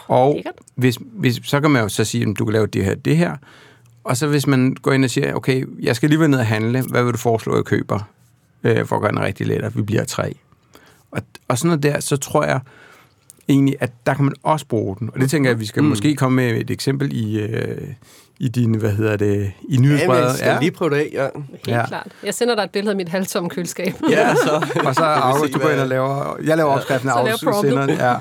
Og 0.08 0.34
lækkert. 0.36 0.54
hvis, 0.76 1.00
hvis, 1.02 1.40
så 1.44 1.62
kan 1.62 1.72
man 1.72 1.82
jo 1.82 1.90
så 1.90 2.04
sige, 2.04 2.30
at 2.30 2.40
du 2.40 2.46
kan 2.46 2.54
lave 2.54 2.68
det 2.68 2.86
her, 2.86 2.96
det 2.96 3.18
her. 3.18 3.38
Og 4.04 4.18
så 4.18 4.28
hvis 4.28 4.48
man 4.48 4.76
går 4.82 4.92
ind 4.92 5.04
og 5.04 5.10
siger, 5.10 5.34
okay, 5.34 5.66
jeg 5.80 5.96
skal 5.96 6.10
lige 6.10 6.20
være 6.20 6.30
ned 6.30 6.40
og 6.40 6.46
handle, 6.46 6.82
hvad 6.82 7.04
vil 7.04 7.14
du 7.14 7.18
foreslå, 7.18 7.56
jeg 7.56 7.66
køber, 7.66 8.00
øh, 8.64 8.86
for 8.86 8.96
at 8.96 9.02
gøre 9.02 9.12
den 9.12 9.22
rigtig 9.22 9.48
let, 9.48 9.62
at 9.62 9.78
vi 9.78 9.82
bliver 9.82 10.04
tre. 10.04 10.36
Og, 11.14 11.22
og 11.48 11.58
sådan 11.58 11.68
noget 11.68 11.84
der, 11.84 12.00
så 12.00 12.18
tror 12.18 12.44
jeg 12.44 12.60
egentlig, 13.50 13.76
at 13.80 13.92
der 14.06 14.14
kan 14.14 14.26
man 14.26 14.34
også 14.44 14.66
bruge 14.66 14.96
den. 15.00 15.10
Og 15.14 15.20
det 15.22 15.30
tænker 15.30 15.50
jeg, 15.50 15.54
at 15.56 15.60
vi 15.60 15.66
skal 15.66 15.84
mm. 15.84 15.90
måske 15.90 16.16
komme 16.16 16.36
med 16.36 16.62
et 16.62 16.70
eksempel 16.72 17.10
i, 17.14 17.40
øh, 17.40 17.88
i 18.40 18.48
din, 18.48 18.76
hvad 18.76 18.92
hedder 18.92 19.18
det, 19.18 19.52
i 19.70 19.76
Ja, 19.76 19.82
nyhedsbrevet. 19.82 20.24
men 20.26 20.36
skal 20.38 20.58
lige 20.60 20.72
prøve 20.72 20.90
det 20.90 20.96
af, 20.96 21.10
ja. 21.14 21.28
Helt 21.50 21.68
Ja. 21.68 21.78
ja. 21.80 21.86
klart. 21.88 22.08
Jeg 22.24 22.34
sender 22.34 22.56
dig 22.56 22.64
et 22.64 22.70
billede 22.72 22.92
af 22.92 22.98
mit 22.98 23.10
halvtomme 23.10 23.50
køleskab. 23.50 23.94
Ja, 24.10 24.36
så. 24.36 24.66
Og 24.88 24.96
så 24.96 25.04
er 25.04 25.10
Jeg 25.10 25.22
August, 25.24 25.54
du 25.54 25.60
går 25.60 25.70
ind 25.70 25.80
og 25.80 25.88
laver... 25.88 26.38
Jeg 26.44 26.58
laver 26.58 26.72
opskriften 26.72 27.10
af 27.10 27.14
Så 27.14 27.24
laver 27.24 27.38
August, 27.56 27.68
sender 27.70 27.86
den. 27.86 27.98
Ja. 27.98 28.16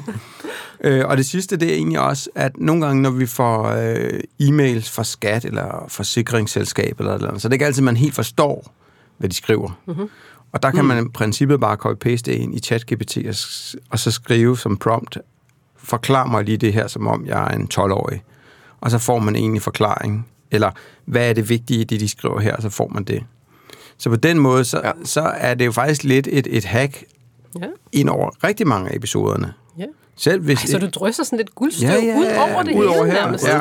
Øh, 0.85 1.09
og 1.09 1.17
det 1.17 1.27
sidste, 1.27 1.57
det 1.57 1.71
er 1.71 1.75
egentlig 1.75 2.01
også, 2.01 2.31
at 2.35 2.53
nogle 2.59 2.87
gange, 2.87 3.03
når 3.03 3.11
vi 3.11 3.27
får 3.27 3.65
øh, 3.69 4.21
e-mails 4.43 4.91
fra 4.95 5.05
skat 5.05 5.45
eller 5.45 5.85
forsikringsselskab 5.89 7.01
eller 7.01 7.15
eller 7.15 7.29
andet, 7.29 7.43
så 7.43 7.49
det 7.49 7.53
er 7.53 7.55
ikke 7.55 7.67
altid, 7.67 7.83
man 7.83 7.97
helt 7.97 8.15
forstår, 8.15 8.73
hvad 9.19 9.29
de 9.29 9.35
skriver. 9.35 9.79
Mm-hmm. 9.87 10.09
Og 10.53 10.63
der 10.63 10.71
kan 10.71 10.85
man 10.85 11.07
i 11.07 11.09
princippet 11.09 11.61
bare 11.61 11.77
copy-paste 11.87 12.23
det 12.23 12.33
ind 12.33 12.55
i 12.55 12.59
ChatGPT 12.61 13.17
og, 13.17 13.35
og 13.91 13.99
så 13.99 14.11
skrive 14.11 14.59
som 14.59 14.77
prompt, 14.77 15.19
forklar 15.77 16.27
mig 16.27 16.45
lige 16.45 16.57
det 16.57 16.73
her, 16.73 16.87
som 16.87 17.07
om 17.07 17.27
jeg 17.27 17.43
er 17.51 17.57
en 17.57 17.69
12-årig. 17.75 18.23
Og 18.81 18.91
så 18.91 18.99
får 18.99 19.19
man 19.19 19.37
egentlig 19.37 19.63
forklaring. 19.63 20.29
Eller, 20.51 20.71
hvad 21.05 21.29
er 21.29 21.33
det 21.33 21.49
vigtige 21.49 21.81
i 21.81 21.85
det, 21.85 22.01
de 22.01 22.09
skriver 22.09 22.41
her, 22.41 22.57
og 22.57 22.63
så 22.63 22.71
får 22.71 22.89
man 22.95 23.05
det. 23.05 23.23
Så 23.99 24.11
på 24.11 24.17
den 24.17 24.39
måde, 24.39 24.65
så, 24.65 24.81
Ja. 24.85 24.91
så 25.05 25.21
er 25.21 25.55
det 25.55 25.67
jo 25.67 25.73
faktisk 25.73 26.05
lidt 26.05 26.29
et, 26.33 26.47
et 26.51 26.65
hack 26.65 27.05
ja. 27.61 27.67
ind 27.93 28.09
over 28.09 28.31
rigtig 28.45 28.67
mange 28.67 28.91
af 28.91 28.97
episoderne. 28.97 29.53
ja. 29.79 29.85
Selv 30.17 30.43
hvis... 30.43 30.59
Ej, 30.59 30.67
så 30.67 30.79
du 30.79 30.87
drysser 30.87 31.25
sådan 31.25 31.37
lidt 31.37 31.55
guldstøv 31.55 31.89
Ja, 31.89 31.95
ja, 31.95 32.19
ud 32.19 32.27
over 32.53 32.63
det 32.63 32.75
ud 32.75 32.85
over 32.85 33.05
hele 33.05 33.17
her. 33.19 33.25
nærmest. 33.25 33.47
Ja. 33.47 33.57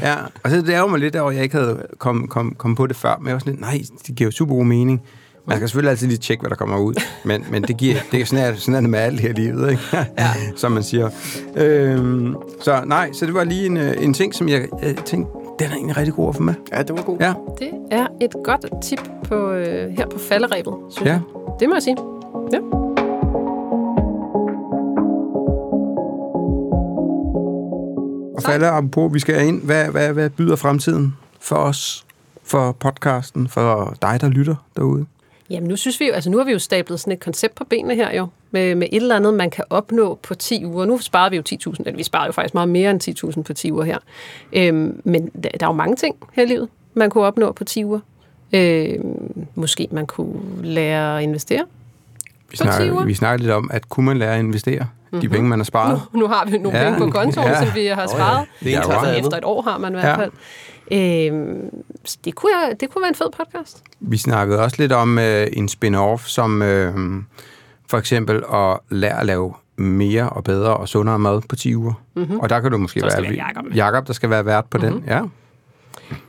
ja. 0.00 0.08
Ja, 0.10 0.16
og 0.42 0.50
så 0.50 0.56
det 0.56 0.68
ærger 0.68 0.86
mig 0.86 1.00
lidt 1.00 1.16
over, 1.16 1.30
at 1.30 1.36
jeg 1.36 1.44
ikke 1.44 1.56
havde 1.56 1.86
kommet 1.98 2.30
kom, 2.30 2.54
kom 2.54 2.74
på 2.74 2.86
det 2.86 2.96
før. 2.96 3.16
Men 3.18 3.26
jeg 3.26 3.34
var 3.34 3.38
sådan 3.38 3.52
lidt, 3.52 3.60
nej, 3.60 3.80
det 4.06 4.14
giver 4.16 4.28
jo 4.28 4.32
super 4.32 4.54
god 4.54 4.64
mening. 4.64 5.02
Man 5.46 5.56
skal 5.56 5.68
selvfølgelig 5.68 5.90
altid 5.90 6.06
lige 6.06 6.18
tjekke, 6.18 6.40
hvad 6.42 6.50
der 6.50 6.56
kommer 6.56 6.78
ud. 6.78 6.94
Men, 7.24 7.44
men 7.50 7.62
det 7.62 7.76
giver, 7.76 7.96
det 8.12 8.20
er 8.20 8.24
sådan, 8.24 8.44
er, 8.44 8.56
sådan 8.56 8.74
er 8.74 8.80
det 8.80 8.90
med 8.90 8.98
alt 8.98 9.20
her 9.20 9.28
i 9.28 9.32
livet, 9.32 9.70
ikke? 9.70 9.82
Ja. 10.18 10.28
Som 10.56 10.72
man 10.72 10.82
siger. 10.82 11.10
Øhm, 11.56 12.34
så 12.60 12.82
nej, 12.86 13.12
så 13.12 13.26
det 13.26 13.34
var 13.34 13.44
lige 13.44 13.66
en, 13.66 13.76
øh, 13.76 13.94
en 14.00 14.14
ting, 14.14 14.34
som 14.34 14.48
jeg, 14.48 14.68
jeg 14.82 14.96
tænkte, 14.96 15.32
den 15.58 15.70
er 15.70 15.74
egentlig 15.74 15.96
rigtig 15.96 16.14
god 16.14 16.28
at 16.28 16.34
få 16.36 16.42
med. 16.42 16.54
Ja, 16.72 16.82
det 16.82 16.90
var 16.96 17.02
god. 17.02 17.16
Ja, 17.20 17.34
Det 17.58 17.70
er 17.90 18.06
et 18.20 18.34
godt 18.44 18.66
tip 18.82 19.00
på, 19.28 19.50
øh, 19.50 19.90
her 19.98 20.06
på 20.06 20.18
falderæbet, 20.18 20.74
synes 20.90 21.06
Ja. 21.08 21.12
jeg. 21.12 21.20
Det 21.60 21.68
må 21.68 21.74
jeg 21.74 21.82
sige. 21.82 21.96
Ja. 22.52 22.58
og 28.36 28.42
falder 28.42 28.70
apropos, 28.70 29.14
vi 29.14 29.18
skal 29.18 29.46
ind. 29.46 29.62
Hvad, 29.62 29.84
hvad, 29.88 30.12
hvad 30.12 30.30
byder 30.30 30.56
fremtiden 30.56 31.16
for 31.40 31.56
os? 31.56 32.06
For 32.44 32.72
podcasten? 32.72 33.48
For 33.48 33.94
dig, 34.02 34.18
der 34.20 34.28
lytter 34.28 34.54
derude? 34.76 35.06
Jamen 35.50 35.68
nu 35.68 35.76
synes 35.76 36.00
vi 36.00 36.06
jo, 36.06 36.12
altså 36.12 36.30
nu 36.30 36.36
har 36.38 36.44
vi 36.44 36.52
jo 36.52 36.58
stablet 36.58 37.00
sådan 37.00 37.12
et 37.12 37.20
koncept 37.20 37.54
på 37.54 37.64
benene 37.64 37.94
her 37.94 38.16
jo, 38.16 38.26
med, 38.50 38.74
med 38.74 38.88
et 38.92 38.96
eller 38.96 39.16
andet, 39.16 39.34
man 39.34 39.50
kan 39.50 39.64
opnå 39.70 40.18
på 40.22 40.34
10 40.34 40.64
uger. 40.64 40.84
Nu 40.84 40.98
sparede 40.98 41.30
vi 41.30 41.36
jo 41.36 41.42
10.000, 41.70 41.74
eller 41.78 41.96
vi 41.96 42.02
sparede 42.02 42.26
jo 42.26 42.32
faktisk 42.32 42.54
meget 42.54 42.68
mere 42.68 42.90
end 42.90 43.34
10.000 43.36 43.42
på 43.42 43.52
10 43.52 43.72
uger 43.72 43.84
her. 43.84 43.98
Øhm, 44.52 45.00
men 45.04 45.26
der, 45.26 45.48
der 45.60 45.66
er 45.66 45.70
jo 45.70 45.72
mange 45.72 45.96
ting 45.96 46.16
her 46.32 46.42
i 46.42 46.46
livet, 46.46 46.68
man 46.94 47.10
kunne 47.10 47.24
opnå 47.24 47.52
på 47.52 47.64
10 47.64 47.84
uger. 47.84 48.00
Øhm, 48.52 49.46
måske 49.54 49.88
man 49.90 50.06
kunne 50.06 50.40
lære 50.62 51.16
at 51.18 51.22
investere. 51.22 51.64
Vi 52.50 52.56
På 52.56 52.56
10 52.56 52.56
snakker, 52.56 52.92
uger? 52.92 53.04
vi 53.04 53.14
snakker 53.14 53.42
lidt 53.42 53.52
om, 53.52 53.70
at 53.72 53.88
kunne 53.88 54.06
man 54.06 54.18
lære 54.18 54.34
at 54.34 54.38
investere 54.38 54.86
mm-hmm. 55.14 55.30
de 55.30 55.34
penge, 55.34 55.48
man 55.48 55.58
har 55.58 55.64
sparet? 55.64 56.00
Nu, 56.12 56.20
nu 56.20 56.26
har 56.26 56.44
vi 56.46 56.58
nogle 56.58 56.78
Ja, 56.78 56.84
ja, 56.84 56.90
penge 56.90 57.06
på 57.06 57.18
kontoen, 57.18 57.46
ja. 57.46 57.52
ja. 57.52 57.64
som 57.66 57.74
vi 57.74 57.86
har 57.86 58.06
sparet. 58.06 58.46
Det 58.60 58.68
er 58.68 58.70
Ja, 58.70 58.76
tager 58.76 58.88
wow. 58.88 58.98
for 59.00 59.06
andet. 59.06 59.20
Efter 59.20 59.36
et 59.36 59.44
år 59.44 59.62
har 59.62 59.78
man 59.78 59.92
i 59.92 59.94
hvert 60.00 60.04
Ja. 60.08 60.16
fald. 60.16 60.32
Øhm, 60.92 61.70
så 62.04 62.18
det, 62.24 62.34
kunne 62.34 62.52
jeg, 62.54 62.76
det 62.80 62.90
kunne 62.90 63.02
være 63.02 63.08
en 63.08 63.14
fed 63.14 63.26
podcast. 63.36 63.82
Vi 64.00 64.16
snakkede 64.16 64.60
også 64.60 64.76
lidt 64.78 64.92
om 64.92 65.18
øh, 65.18 65.46
en 65.52 65.68
spin-off, 65.68 66.26
som 66.28 66.62
øh, 66.62 66.94
for 67.90 67.98
eksempel 67.98 68.42
at 68.52 68.78
lære 68.90 69.20
at 69.20 69.26
lave 69.26 69.54
mere 69.76 70.28
og 70.30 70.44
bedre 70.44 70.76
og 70.76 70.88
sundere 70.88 71.18
mad 71.18 71.40
på 71.48 71.56
10 71.56 71.76
uger. 71.76 71.92
Mm-hmm. 72.14 72.40
Og 72.40 72.48
der 72.48 72.60
kan 72.60 72.70
du 72.70 72.78
måske 72.78 73.02
være, 73.02 73.10
det 73.10 73.22
være 73.22 73.32
Jakob. 73.32 73.64
Jakob, 73.74 74.06
der 74.06 74.12
skal 74.12 74.30
være 74.30 74.46
vært 74.46 74.64
på 74.64 74.78
mm-hmm. 74.78 74.92
den. 74.92 75.04
Ja. 75.08 75.20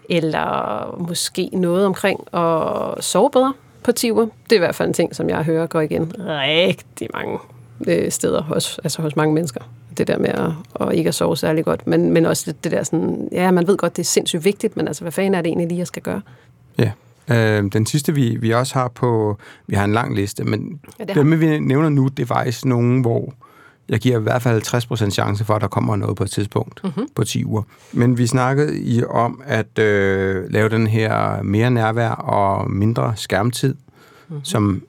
Eller 0.09 0.95
måske 1.09 1.49
noget 1.53 1.85
omkring 1.85 2.19
at 2.33 3.03
sove 3.03 3.29
bedre 3.31 3.53
på 3.83 3.91
10 3.91 4.11
uger. 4.11 4.25
Det 4.25 4.51
er 4.51 4.55
i 4.55 4.59
hvert 4.59 4.75
fald 4.75 4.87
en 4.87 4.93
ting, 4.93 5.15
som 5.15 5.29
jeg 5.29 5.43
hører 5.43 5.67
går 5.67 5.81
igen 5.81 6.13
rigtig 6.19 7.07
mange 7.13 7.37
øh, 7.87 8.11
steder 8.11 8.41
hos, 8.41 8.79
altså 8.83 9.01
hos 9.01 9.15
mange 9.15 9.33
mennesker. 9.33 9.61
Det 9.97 10.07
der 10.07 10.17
med 10.17 10.29
at, 10.29 10.51
at 10.87 10.95
ikke 10.95 11.07
at 11.07 11.15
sove 11.15 11.37
særlig 11.37 11.65
godt. 11.65 11.87
Men, 11.87 12.11
men 12.11 12.25
også 12.25 12.53
det, 12.63 12.71
der 12.71 12.83
sådan, 12.83 13.29
ja, 13.31 13.51
man 13.51 13.67
ved 13.67 13.77
godt, 13.77 13.95
det 13.97 14.01
er 14.01 14.05
sindssygt 14.05 14.45
vigtigt, 14.45 14.77
men 14.77 14.87
altså, 14.87 15.01
hvad 15.01 15.11
fanden 15.11 15.35
er 15.35 15.41
det 15.41 15.47
egentlig 15.47 15.67
lige, 15.67 15.79
jeg 15.79 15.87
skal 15.87 16.01
gøre? 16.01 16.21
ja. 16.79 16.91
Øh, 17.31 17.63
den 17.73 17.85
sidste, 17.85 18.13
vi, 18.13 18.37
vi 18.39 18.51
også 18.51 18.73
har 18.73 18.87
på... 18.87 19.37
Vi 19.67 19.75
har 19.75 19.83
en 19.83 19.93
lang 19.93 20.15
liste, 20.15 20.43
men 20.43 20.79
ja, 20.99 21.03
det 21.03 21.15
dem, 21.15 21.39
vi 21.39 21.59
nævner 21.59 21.89
nu, 21.89 22.07
det 22.07 22.23
er 22.23 22.27
faktisk 22.27 22.65
nogen, 22.65 23.01
hvor 23.01 23.33
jeg 23.89 23.99
giver 23.99 24.19
i 24.19 24.21
hvert 24.21 24.41
fald 24.41 24.61
50% 25.07 25.09
chance 25.09 25.45
for, 25.45 25.55
at 25.55 25.61
der 25.61 25.67
kommer 25.67 25.95
noget 25.95 26.15
på 26.15 26.23
et 26.23 26.31
tidspunkt 26.31 26.83
mm-hmm. 26.83 27.07
på 27.15 27.23
10 27.23 27.45
uger. 27.45 27.63
Men 27.91 28.17
vi 28.17 28.27
snakkede 28.27 28.79
i 28.79 29.03
om 29.03 29.41
at 29.45 29.79
øh, 29.79 30.51
lave 30.51 30.69
den 30.69 30.87
her 30.87 31.41
mere 31.43 31.71
nærvær 31.71 32.09
og 32.09 32.71
mindre 32.71 33.13
skærmtid, 33.15 33.75
mm-hmm. 34.27 34.43
som 34.43 34.83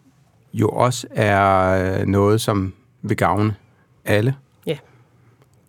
jo 0.61 0.69
også 0.69 1.07
er 1.11 2.01
øh, 2.01 2.07
noget, 2.07 2.41
som 2.41 2.73
vil 3.03 3.17
gavne 3.17 3.55
alle. 4.05 4.35
Ja, 4.67 4.77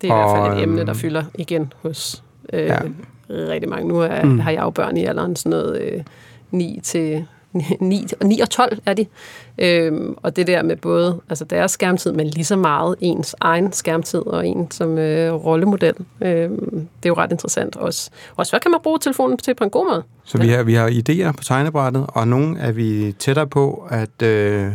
det 0.02 0.10
er 0.10 0.14
i 0.14 0.18
hvert 0.18 0.38
fald 0.38 0.52
Og, 0.52 0.58
et 0.58 0.64
emne, 0.64 0.80
øhm, 0.80 0.86
der 0.86 0.94
fylder 0.94 1.24
igen 1.36 1.74
hos 1.82 2.24
øh, 2.54 2.66
Ja. 2.66 2.80
rigtig 3.30 3.70
mange. 3.70 3.88
Nu 3.88 4.00
er, 4.00 4.24
mm. 4.24 4.40
har 4.40 4.52
jeg 4.52 4.62
jo 4.62 4.70
børn 4.70 4.98
i 4.98 5.06
alderen 5.06 5.36
sådan 5.36 5.50
noget 5.50 5.82
øh, 5.82 6.04
9 6.52 6.80
til 6.84 7.26
9, 7.80 8.08
9 8.24 8.40
og 8.40 8.50
12 8.50 8.78
er 8.86 8.94
de. 8.94 9.06
Øhm, 9.58 10.16
og 10.18 10.36
det 10.36 10.48
der 10.48 10.64
med 10.64 10.76
både 10.76 11.22
altså 11.30 11.46
deres 11.46 11.72
skærmtid, 11.72 12.12
men 12.12 12.28
lige 12.28 12.46
så 12.46 12.56
meget 12.56 12.96
ens 13.00 13.36
egen 13.42 13.74
skærmtid 13.74 14.20
og 14.20 14.48
en 14.48 14.72
som 14.72 14.98
øh, 14.98 15.34
rollemodel. 15.34 15.94
Øhm, 16.22 16.70
det 16.70 17.06
er 17.06 17.10
jo 17.10 17.14
ret 17.14 17.32
interessant 17.32 17.76
også. 17.76 18.10
Også 18.36 18.52
hvad 18.52 18.60
kan 18.60 18.72
man 18.72 18.80
bruge 18.84 19.00
telefonen 19.00 19.38
til 19.38 19.56
på 19.56 19.64
en 19.64 19.70
god 19.70 19.90
måde? 19.90 20.04
Så 20.24 20.38
ja. 20.38 20.44
vi, 20.44 20.50
har, 20.50 20.64
vi 20.64 20.74
har 20.74 20.90
idéer 20.90 21.32
på 21.32 21.44
tegnebrættet, 21.44 22.06
og 22.08 22.28
nogle 22.28 22.60
er 22.60 22.72
vi 22.72 23.16
tættere 23.20 23.48
på 23.48 23.88
at 23.90 24.22
øh, 24.22 24.72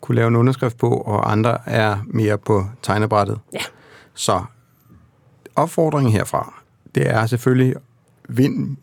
kunne 0.00 0.16
lave 0.16 0.28
en 0.28 0.36
underskrift 0.36 0.76
på, 0.78 0.90
og 0.90 1.32
andre 1.32 1.58
er 1.68 1.96
mere 2.06 2.38
på 2.38 2.64
tegnebrættet. 2.82 3.38
Ja. 3.52 3.58
Så 4.14 4.42
opfordringen 5.56 6.12
herfra, 6.12 6.54
det 6.94 7.08
er 7.10 7.26
selvfølgelig 7.26 7.74
vind 8.28 8.76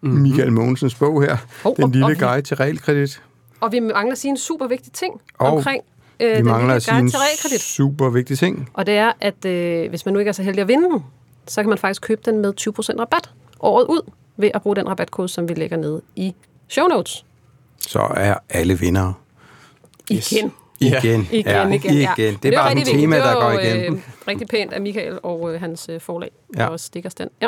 Michael 0.00 0.52
Mogensens 0.52 0.94
bog 0.94 1.22
her, 1.22 1.36
Hov, 1.62 1.76
Den 1.76 1.90
lille 1.92 2.06
og 2.06 2.10
vi- 2.10 2.16
guide 2.16 2.42
til 2.42 2.56
realkredit. 2.56 3.22
Og 3.60 3.72
vi 3.72 3.80
mangler 3.80 4.12
at 4.12 4.18
sige 4.18 4.30
en 4.30 4.36
super 4.36 4.66
vigtig 4.66 4.92
ting 4.92 5.20
Og 5.38 5.46
omkring 5.56 5.82
øh, 6.20 6.30
Vi 6.30 6.36
den 6.36 6.44
mangler 6.44 6.60
lille 6.60 6.74
at 6.74 6.82
sige 6.82 6.92
guide 6.92 7.02
en 7.04 7.10
til 7.10 7.18
realkredit. 7.18 7.60
super 7.60 8.08
vigtig 8.10 8.38
ting. 8.38 8.68
Og 8.74 8.86
det 8.86 8.94
er, 8.96 9.12
at 9.20 9.44
øh, 9.44 9.88
hvis 9.88 10.04
man 10.04 10.12
nu 10.14 10.18
ikke 10.18 10.28
er 10.28 10.32
så 10.32 10.42
heldig 10.42 10.62
at 10.62 10.68
vinde 10.68 10.84
den, 10.90 11.04
så 11.46 11.60
kan 11.62 11.68
man 11.68 11.78
faktisk 11.78 12.02
købe 12.02 12.20
den 12.24 12.38
med 12.38 12.52
20% 12.60 13.00
rabat 13.00 13.30
året 13.60 13.84
ud, 13.84 14.10
ved 14.36 14.50
at 14.54 14.62
bruge 14.62 14.76
den 14.76 14.88
rabatkode, 14.88 15.28
som 15.28 15.48
vi 15.48 15.54
lægger 15.54 15.76
ned 15.76 16.02
i 16.16 16.34
show 16.68 16.86
notes. 16.86 17.24
Så 17.80 18.00
er 18.16 18.34
alle 18.50 18.78
vindere. 18.78 19.14
Yes. 20.16 20.32
Igen. 20.32 20.52
Ja. 20.80 20.98
Igen. 21.02 21.28
Igen, 21.32 21.46
ja, 21.46 21.68
igen, 21.68 21.94
ja. 21.94 22.14
igen. 22.16 22.38
Det 22.42 22.54
er 22.54 22.58
bare 22.58 22.64
jo 22.64 22.68
sådan 22.68 22.78
et 22.78 22.86
rigtig 22.86 23.00
tema, 23.00 23.16
vigtigt. 23.16 23.24
der 23.34 23.40
går 23.40 23.50
Det 23.50 23.58
var 23.58 23.74
igen. 23.76 23.94
Øh, 23.94 24.00
rigtig 24.28 24.48
pænt 24.48 24.72
af 24.72 24.80
Michael 24.80 25.18
og 25.22 25.54
øh, 25.54 25.60
hans 25.60 25.88
øh, 25.88 26.00
forlag, 26.00 26.30
Ja. 26.56 26.66
og 26.66 26.80
stikkers 26.80 27.14
den. 27.14 27.28
Ja. 27.42 27.46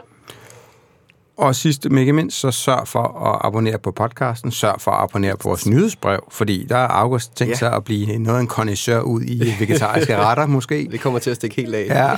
Og 1.36 1.54
sidst, 1.54 1.90
men 1.90 1.98
ikke 1.98 2.12
mindst, 2.12 2.40
så 2.40 2.50
sørg 2.50 2.88
for 2.88 3.02
at 3.32 3.40
abonnere 3.44 3.78
på 3.78 3.90
podcasten. 3.90 4.50
Sørg 4.52 4.80
for 4.80 4.90
at 4.90 5.02
abonnere 5.02 5.36
på 5.36 5.48
vores 5.48 5.66
nyhedsbrev, 5.66 6.20
fordi 6.30 6.66
der 6.68 6.76
er 6.76 6.86
August 6.88 7.36
tænkt 7.36 7.50
Ja. 7.52 7.56
sig 7.58 7.72
at 7.72 7.84
blive 7.84 8.18
noget 8.18 8.36
af 8.38 8.40
en 8.42 8.48
connoisseur 8.48 9.00
ud 9.00 9.22
i 9.22 9.42
vegetariske 9.60 10.16
retter, 10.16 10.46
måske. 10.46 10.88
Det 10.92 11.00
kommer 11.00 11.18
til 11.18 11.30
at 11.30 11.36
stikke 11.36 11.56
helt 11.56 11.74
af. 11.74 11.86
Ja, 11.88 12.10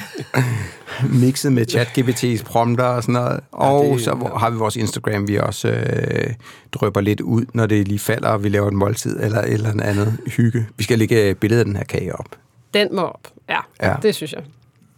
mixet 1.25 1.53
med 1.53 1.67
ChatGPT's 1.77 2.45
prompter 2.45 2.85
og 2.85 3.03
sådan 3.03 3.13
noget. 3.13 3.41
Og 3.53 3.85
det- 3.85 4.01
så 4.05 4.31
har 4.37 4.51
vi 4.51 4.57
vores 4.57 4.77
Instagram, 4.77 5.29
vi 5.29 5.37
også 5.39 5.69
øh, 5.69 6.35
drøber 6.73 7.01
lidt 7.01 7.21
ud, 7.21 7.45
når 7.55 7.67
det 7.67 7.89
lige 7.89 7.99
falder, 7.99 8.29
og 8.29 8.45
vi 8.45 8.49
laver 8.49 8.69
en 8.71 8.77
måltid 8.77 9.21
eller 9.23 9.41
et 9.43 9.53
eller 9.53 9.83
andet 9.83 10.19
hygge. 10.27 10.67
Vi 10.77 10.85
skal 10.85 10.99
lægge 10.99 11.35
billedet 11.35 11.61
af 11.61 11.65
den 11.67 11.77
her 11.77 11.85
kage 11.85 12.17
op. 12.17 12.27
Den 12.75 12.89
må 12.93 13.03
op. 13.03 13.29
Ja, 13.49 13.59
Ja. 13.83 13.89
ja. 13.91 13.95
det 14.03 14.15
synes 14.15 14.33
jeg. 14.33 14.43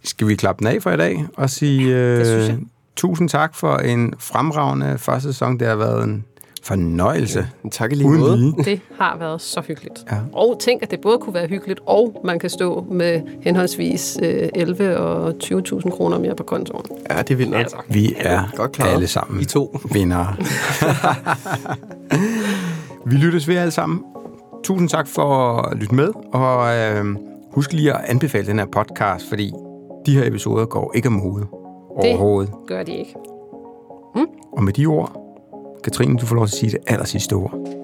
Skal 0.03 0.27
vi 0.27 0.35
klappe 0.35 0.59
den 0.65 0.75
af 0.75 0.81
for 0.83 0.91
i 0.91 0.97
dag 0.97 1.25
og 1.37 1.49
sige 1.49 1.95
øh, 1.95 2.17
Det 2.19 2.27
synes 2.27 2.47
jeg. 2.47 2.57
Tusind 2.99 3.29
tak 3.29 3.55
for 3.55 3.75
en 3.77 4.13
fremragende 4.19 4.97
første 4.97 5.29
sæson. 5.33 5.59
Det 5.59 5.67
har 5.67 5.75
været 5.75 6.03
en 6.03 6.25
fornøjelse. 6.63 7.47
Men 7.63 7.71
Tak 7.71 7.91
i 7.91 7.95
lige 7.95 8.07
Uden 8.07 8.19
måde. 8.19 8.37
lige. 8.37 8.53
Det 8.63 8.81
har 8.99 9.17
været 9.17 9.41
så 9.41 9.61
hyggeligt. 9.67 9.99
Ja. 10.11 10.17
Og 10.33 10.57
tænk, 10.59 10.83
at 10.83 10.91
det 10.91 10.99
både 11.01 11.17
kunne 11.17 11.33
være 11.33 11.47
hyggeligt, 11.47 11.79
og 11.85 12.21
man 12.25 12.39
kan 12.39 12.49
stå 12.49 12.85
med 12.91 13.21
henholdsvis 13.41 14.17
øh, 14.23 14.49
11 14.55 14.97
og 14.97 15.33
20.000 15.43 15.89
kroner 15.89 16.19
mere 16.19 16.35
på 16.35 16.43
kontoen. 16.43 16.85
Ja, 17.11 17.17
det 17.21 17.31
er 17.31 17.35
vildt 17.35 17.51
nok. 17.51 17.59
Altså. 17.59 17.77
Vi 17.89 18.15
er 18.19 18.41
Godt 18.55 18.71
klaret. 18.71 18.93
alle 18.93 19.07
sammen 19.07 19.41
I 19.41 19.45
to. 19.45 19.77
vindere. 19.93 20.35
vi 23.05 23.15
lyttes 23.15 23.47
ved 23.47 23.55
alle 23.55 23.71
sammen. 23.71 24.03
Tusind 24.63 24.89
tak 24.89 25.07
for 25.07 25.57
at 25.61 25.77
lytte 25.77 25.95
med, 25.95 26.09
og 26.33 26.77
øh, 26.77 27.15
husk 27.53 27.73
lige 27.73 27.93
at 27.93 28.01
anbefale 28.07 28.47
den 28.47 28.59
her 28.59 28.65
podcast, 28.71 29.29
fordi 29.29 29.51
de 30.05 30.13
her 30.17 30.25
episoder 30.27 30.65
går 30.65 30.91
ikke 30.95 31.07
om 31.07 31.19
hovedet 31.19 31.47
overhovedet. 31.89 32.53
Gør 32.67 32.83
de 32.83 32.95
ikke. 32.97 33.15
Og 34.51 34.63
med 34.63 34.73
de 34.73 34.85
ord, 34.85 35.35
Katrine, 35.83 36.17
du 36.17 36.25
får 36.25 36.35
lov 36.35 36.47
til 36.47 36.55
at 36.55 36.59
sige 36.59 36.71
det 36.71 36.79
aller 36.87 37.05
sidste 37.05 37.33
ord. 37.33 37.78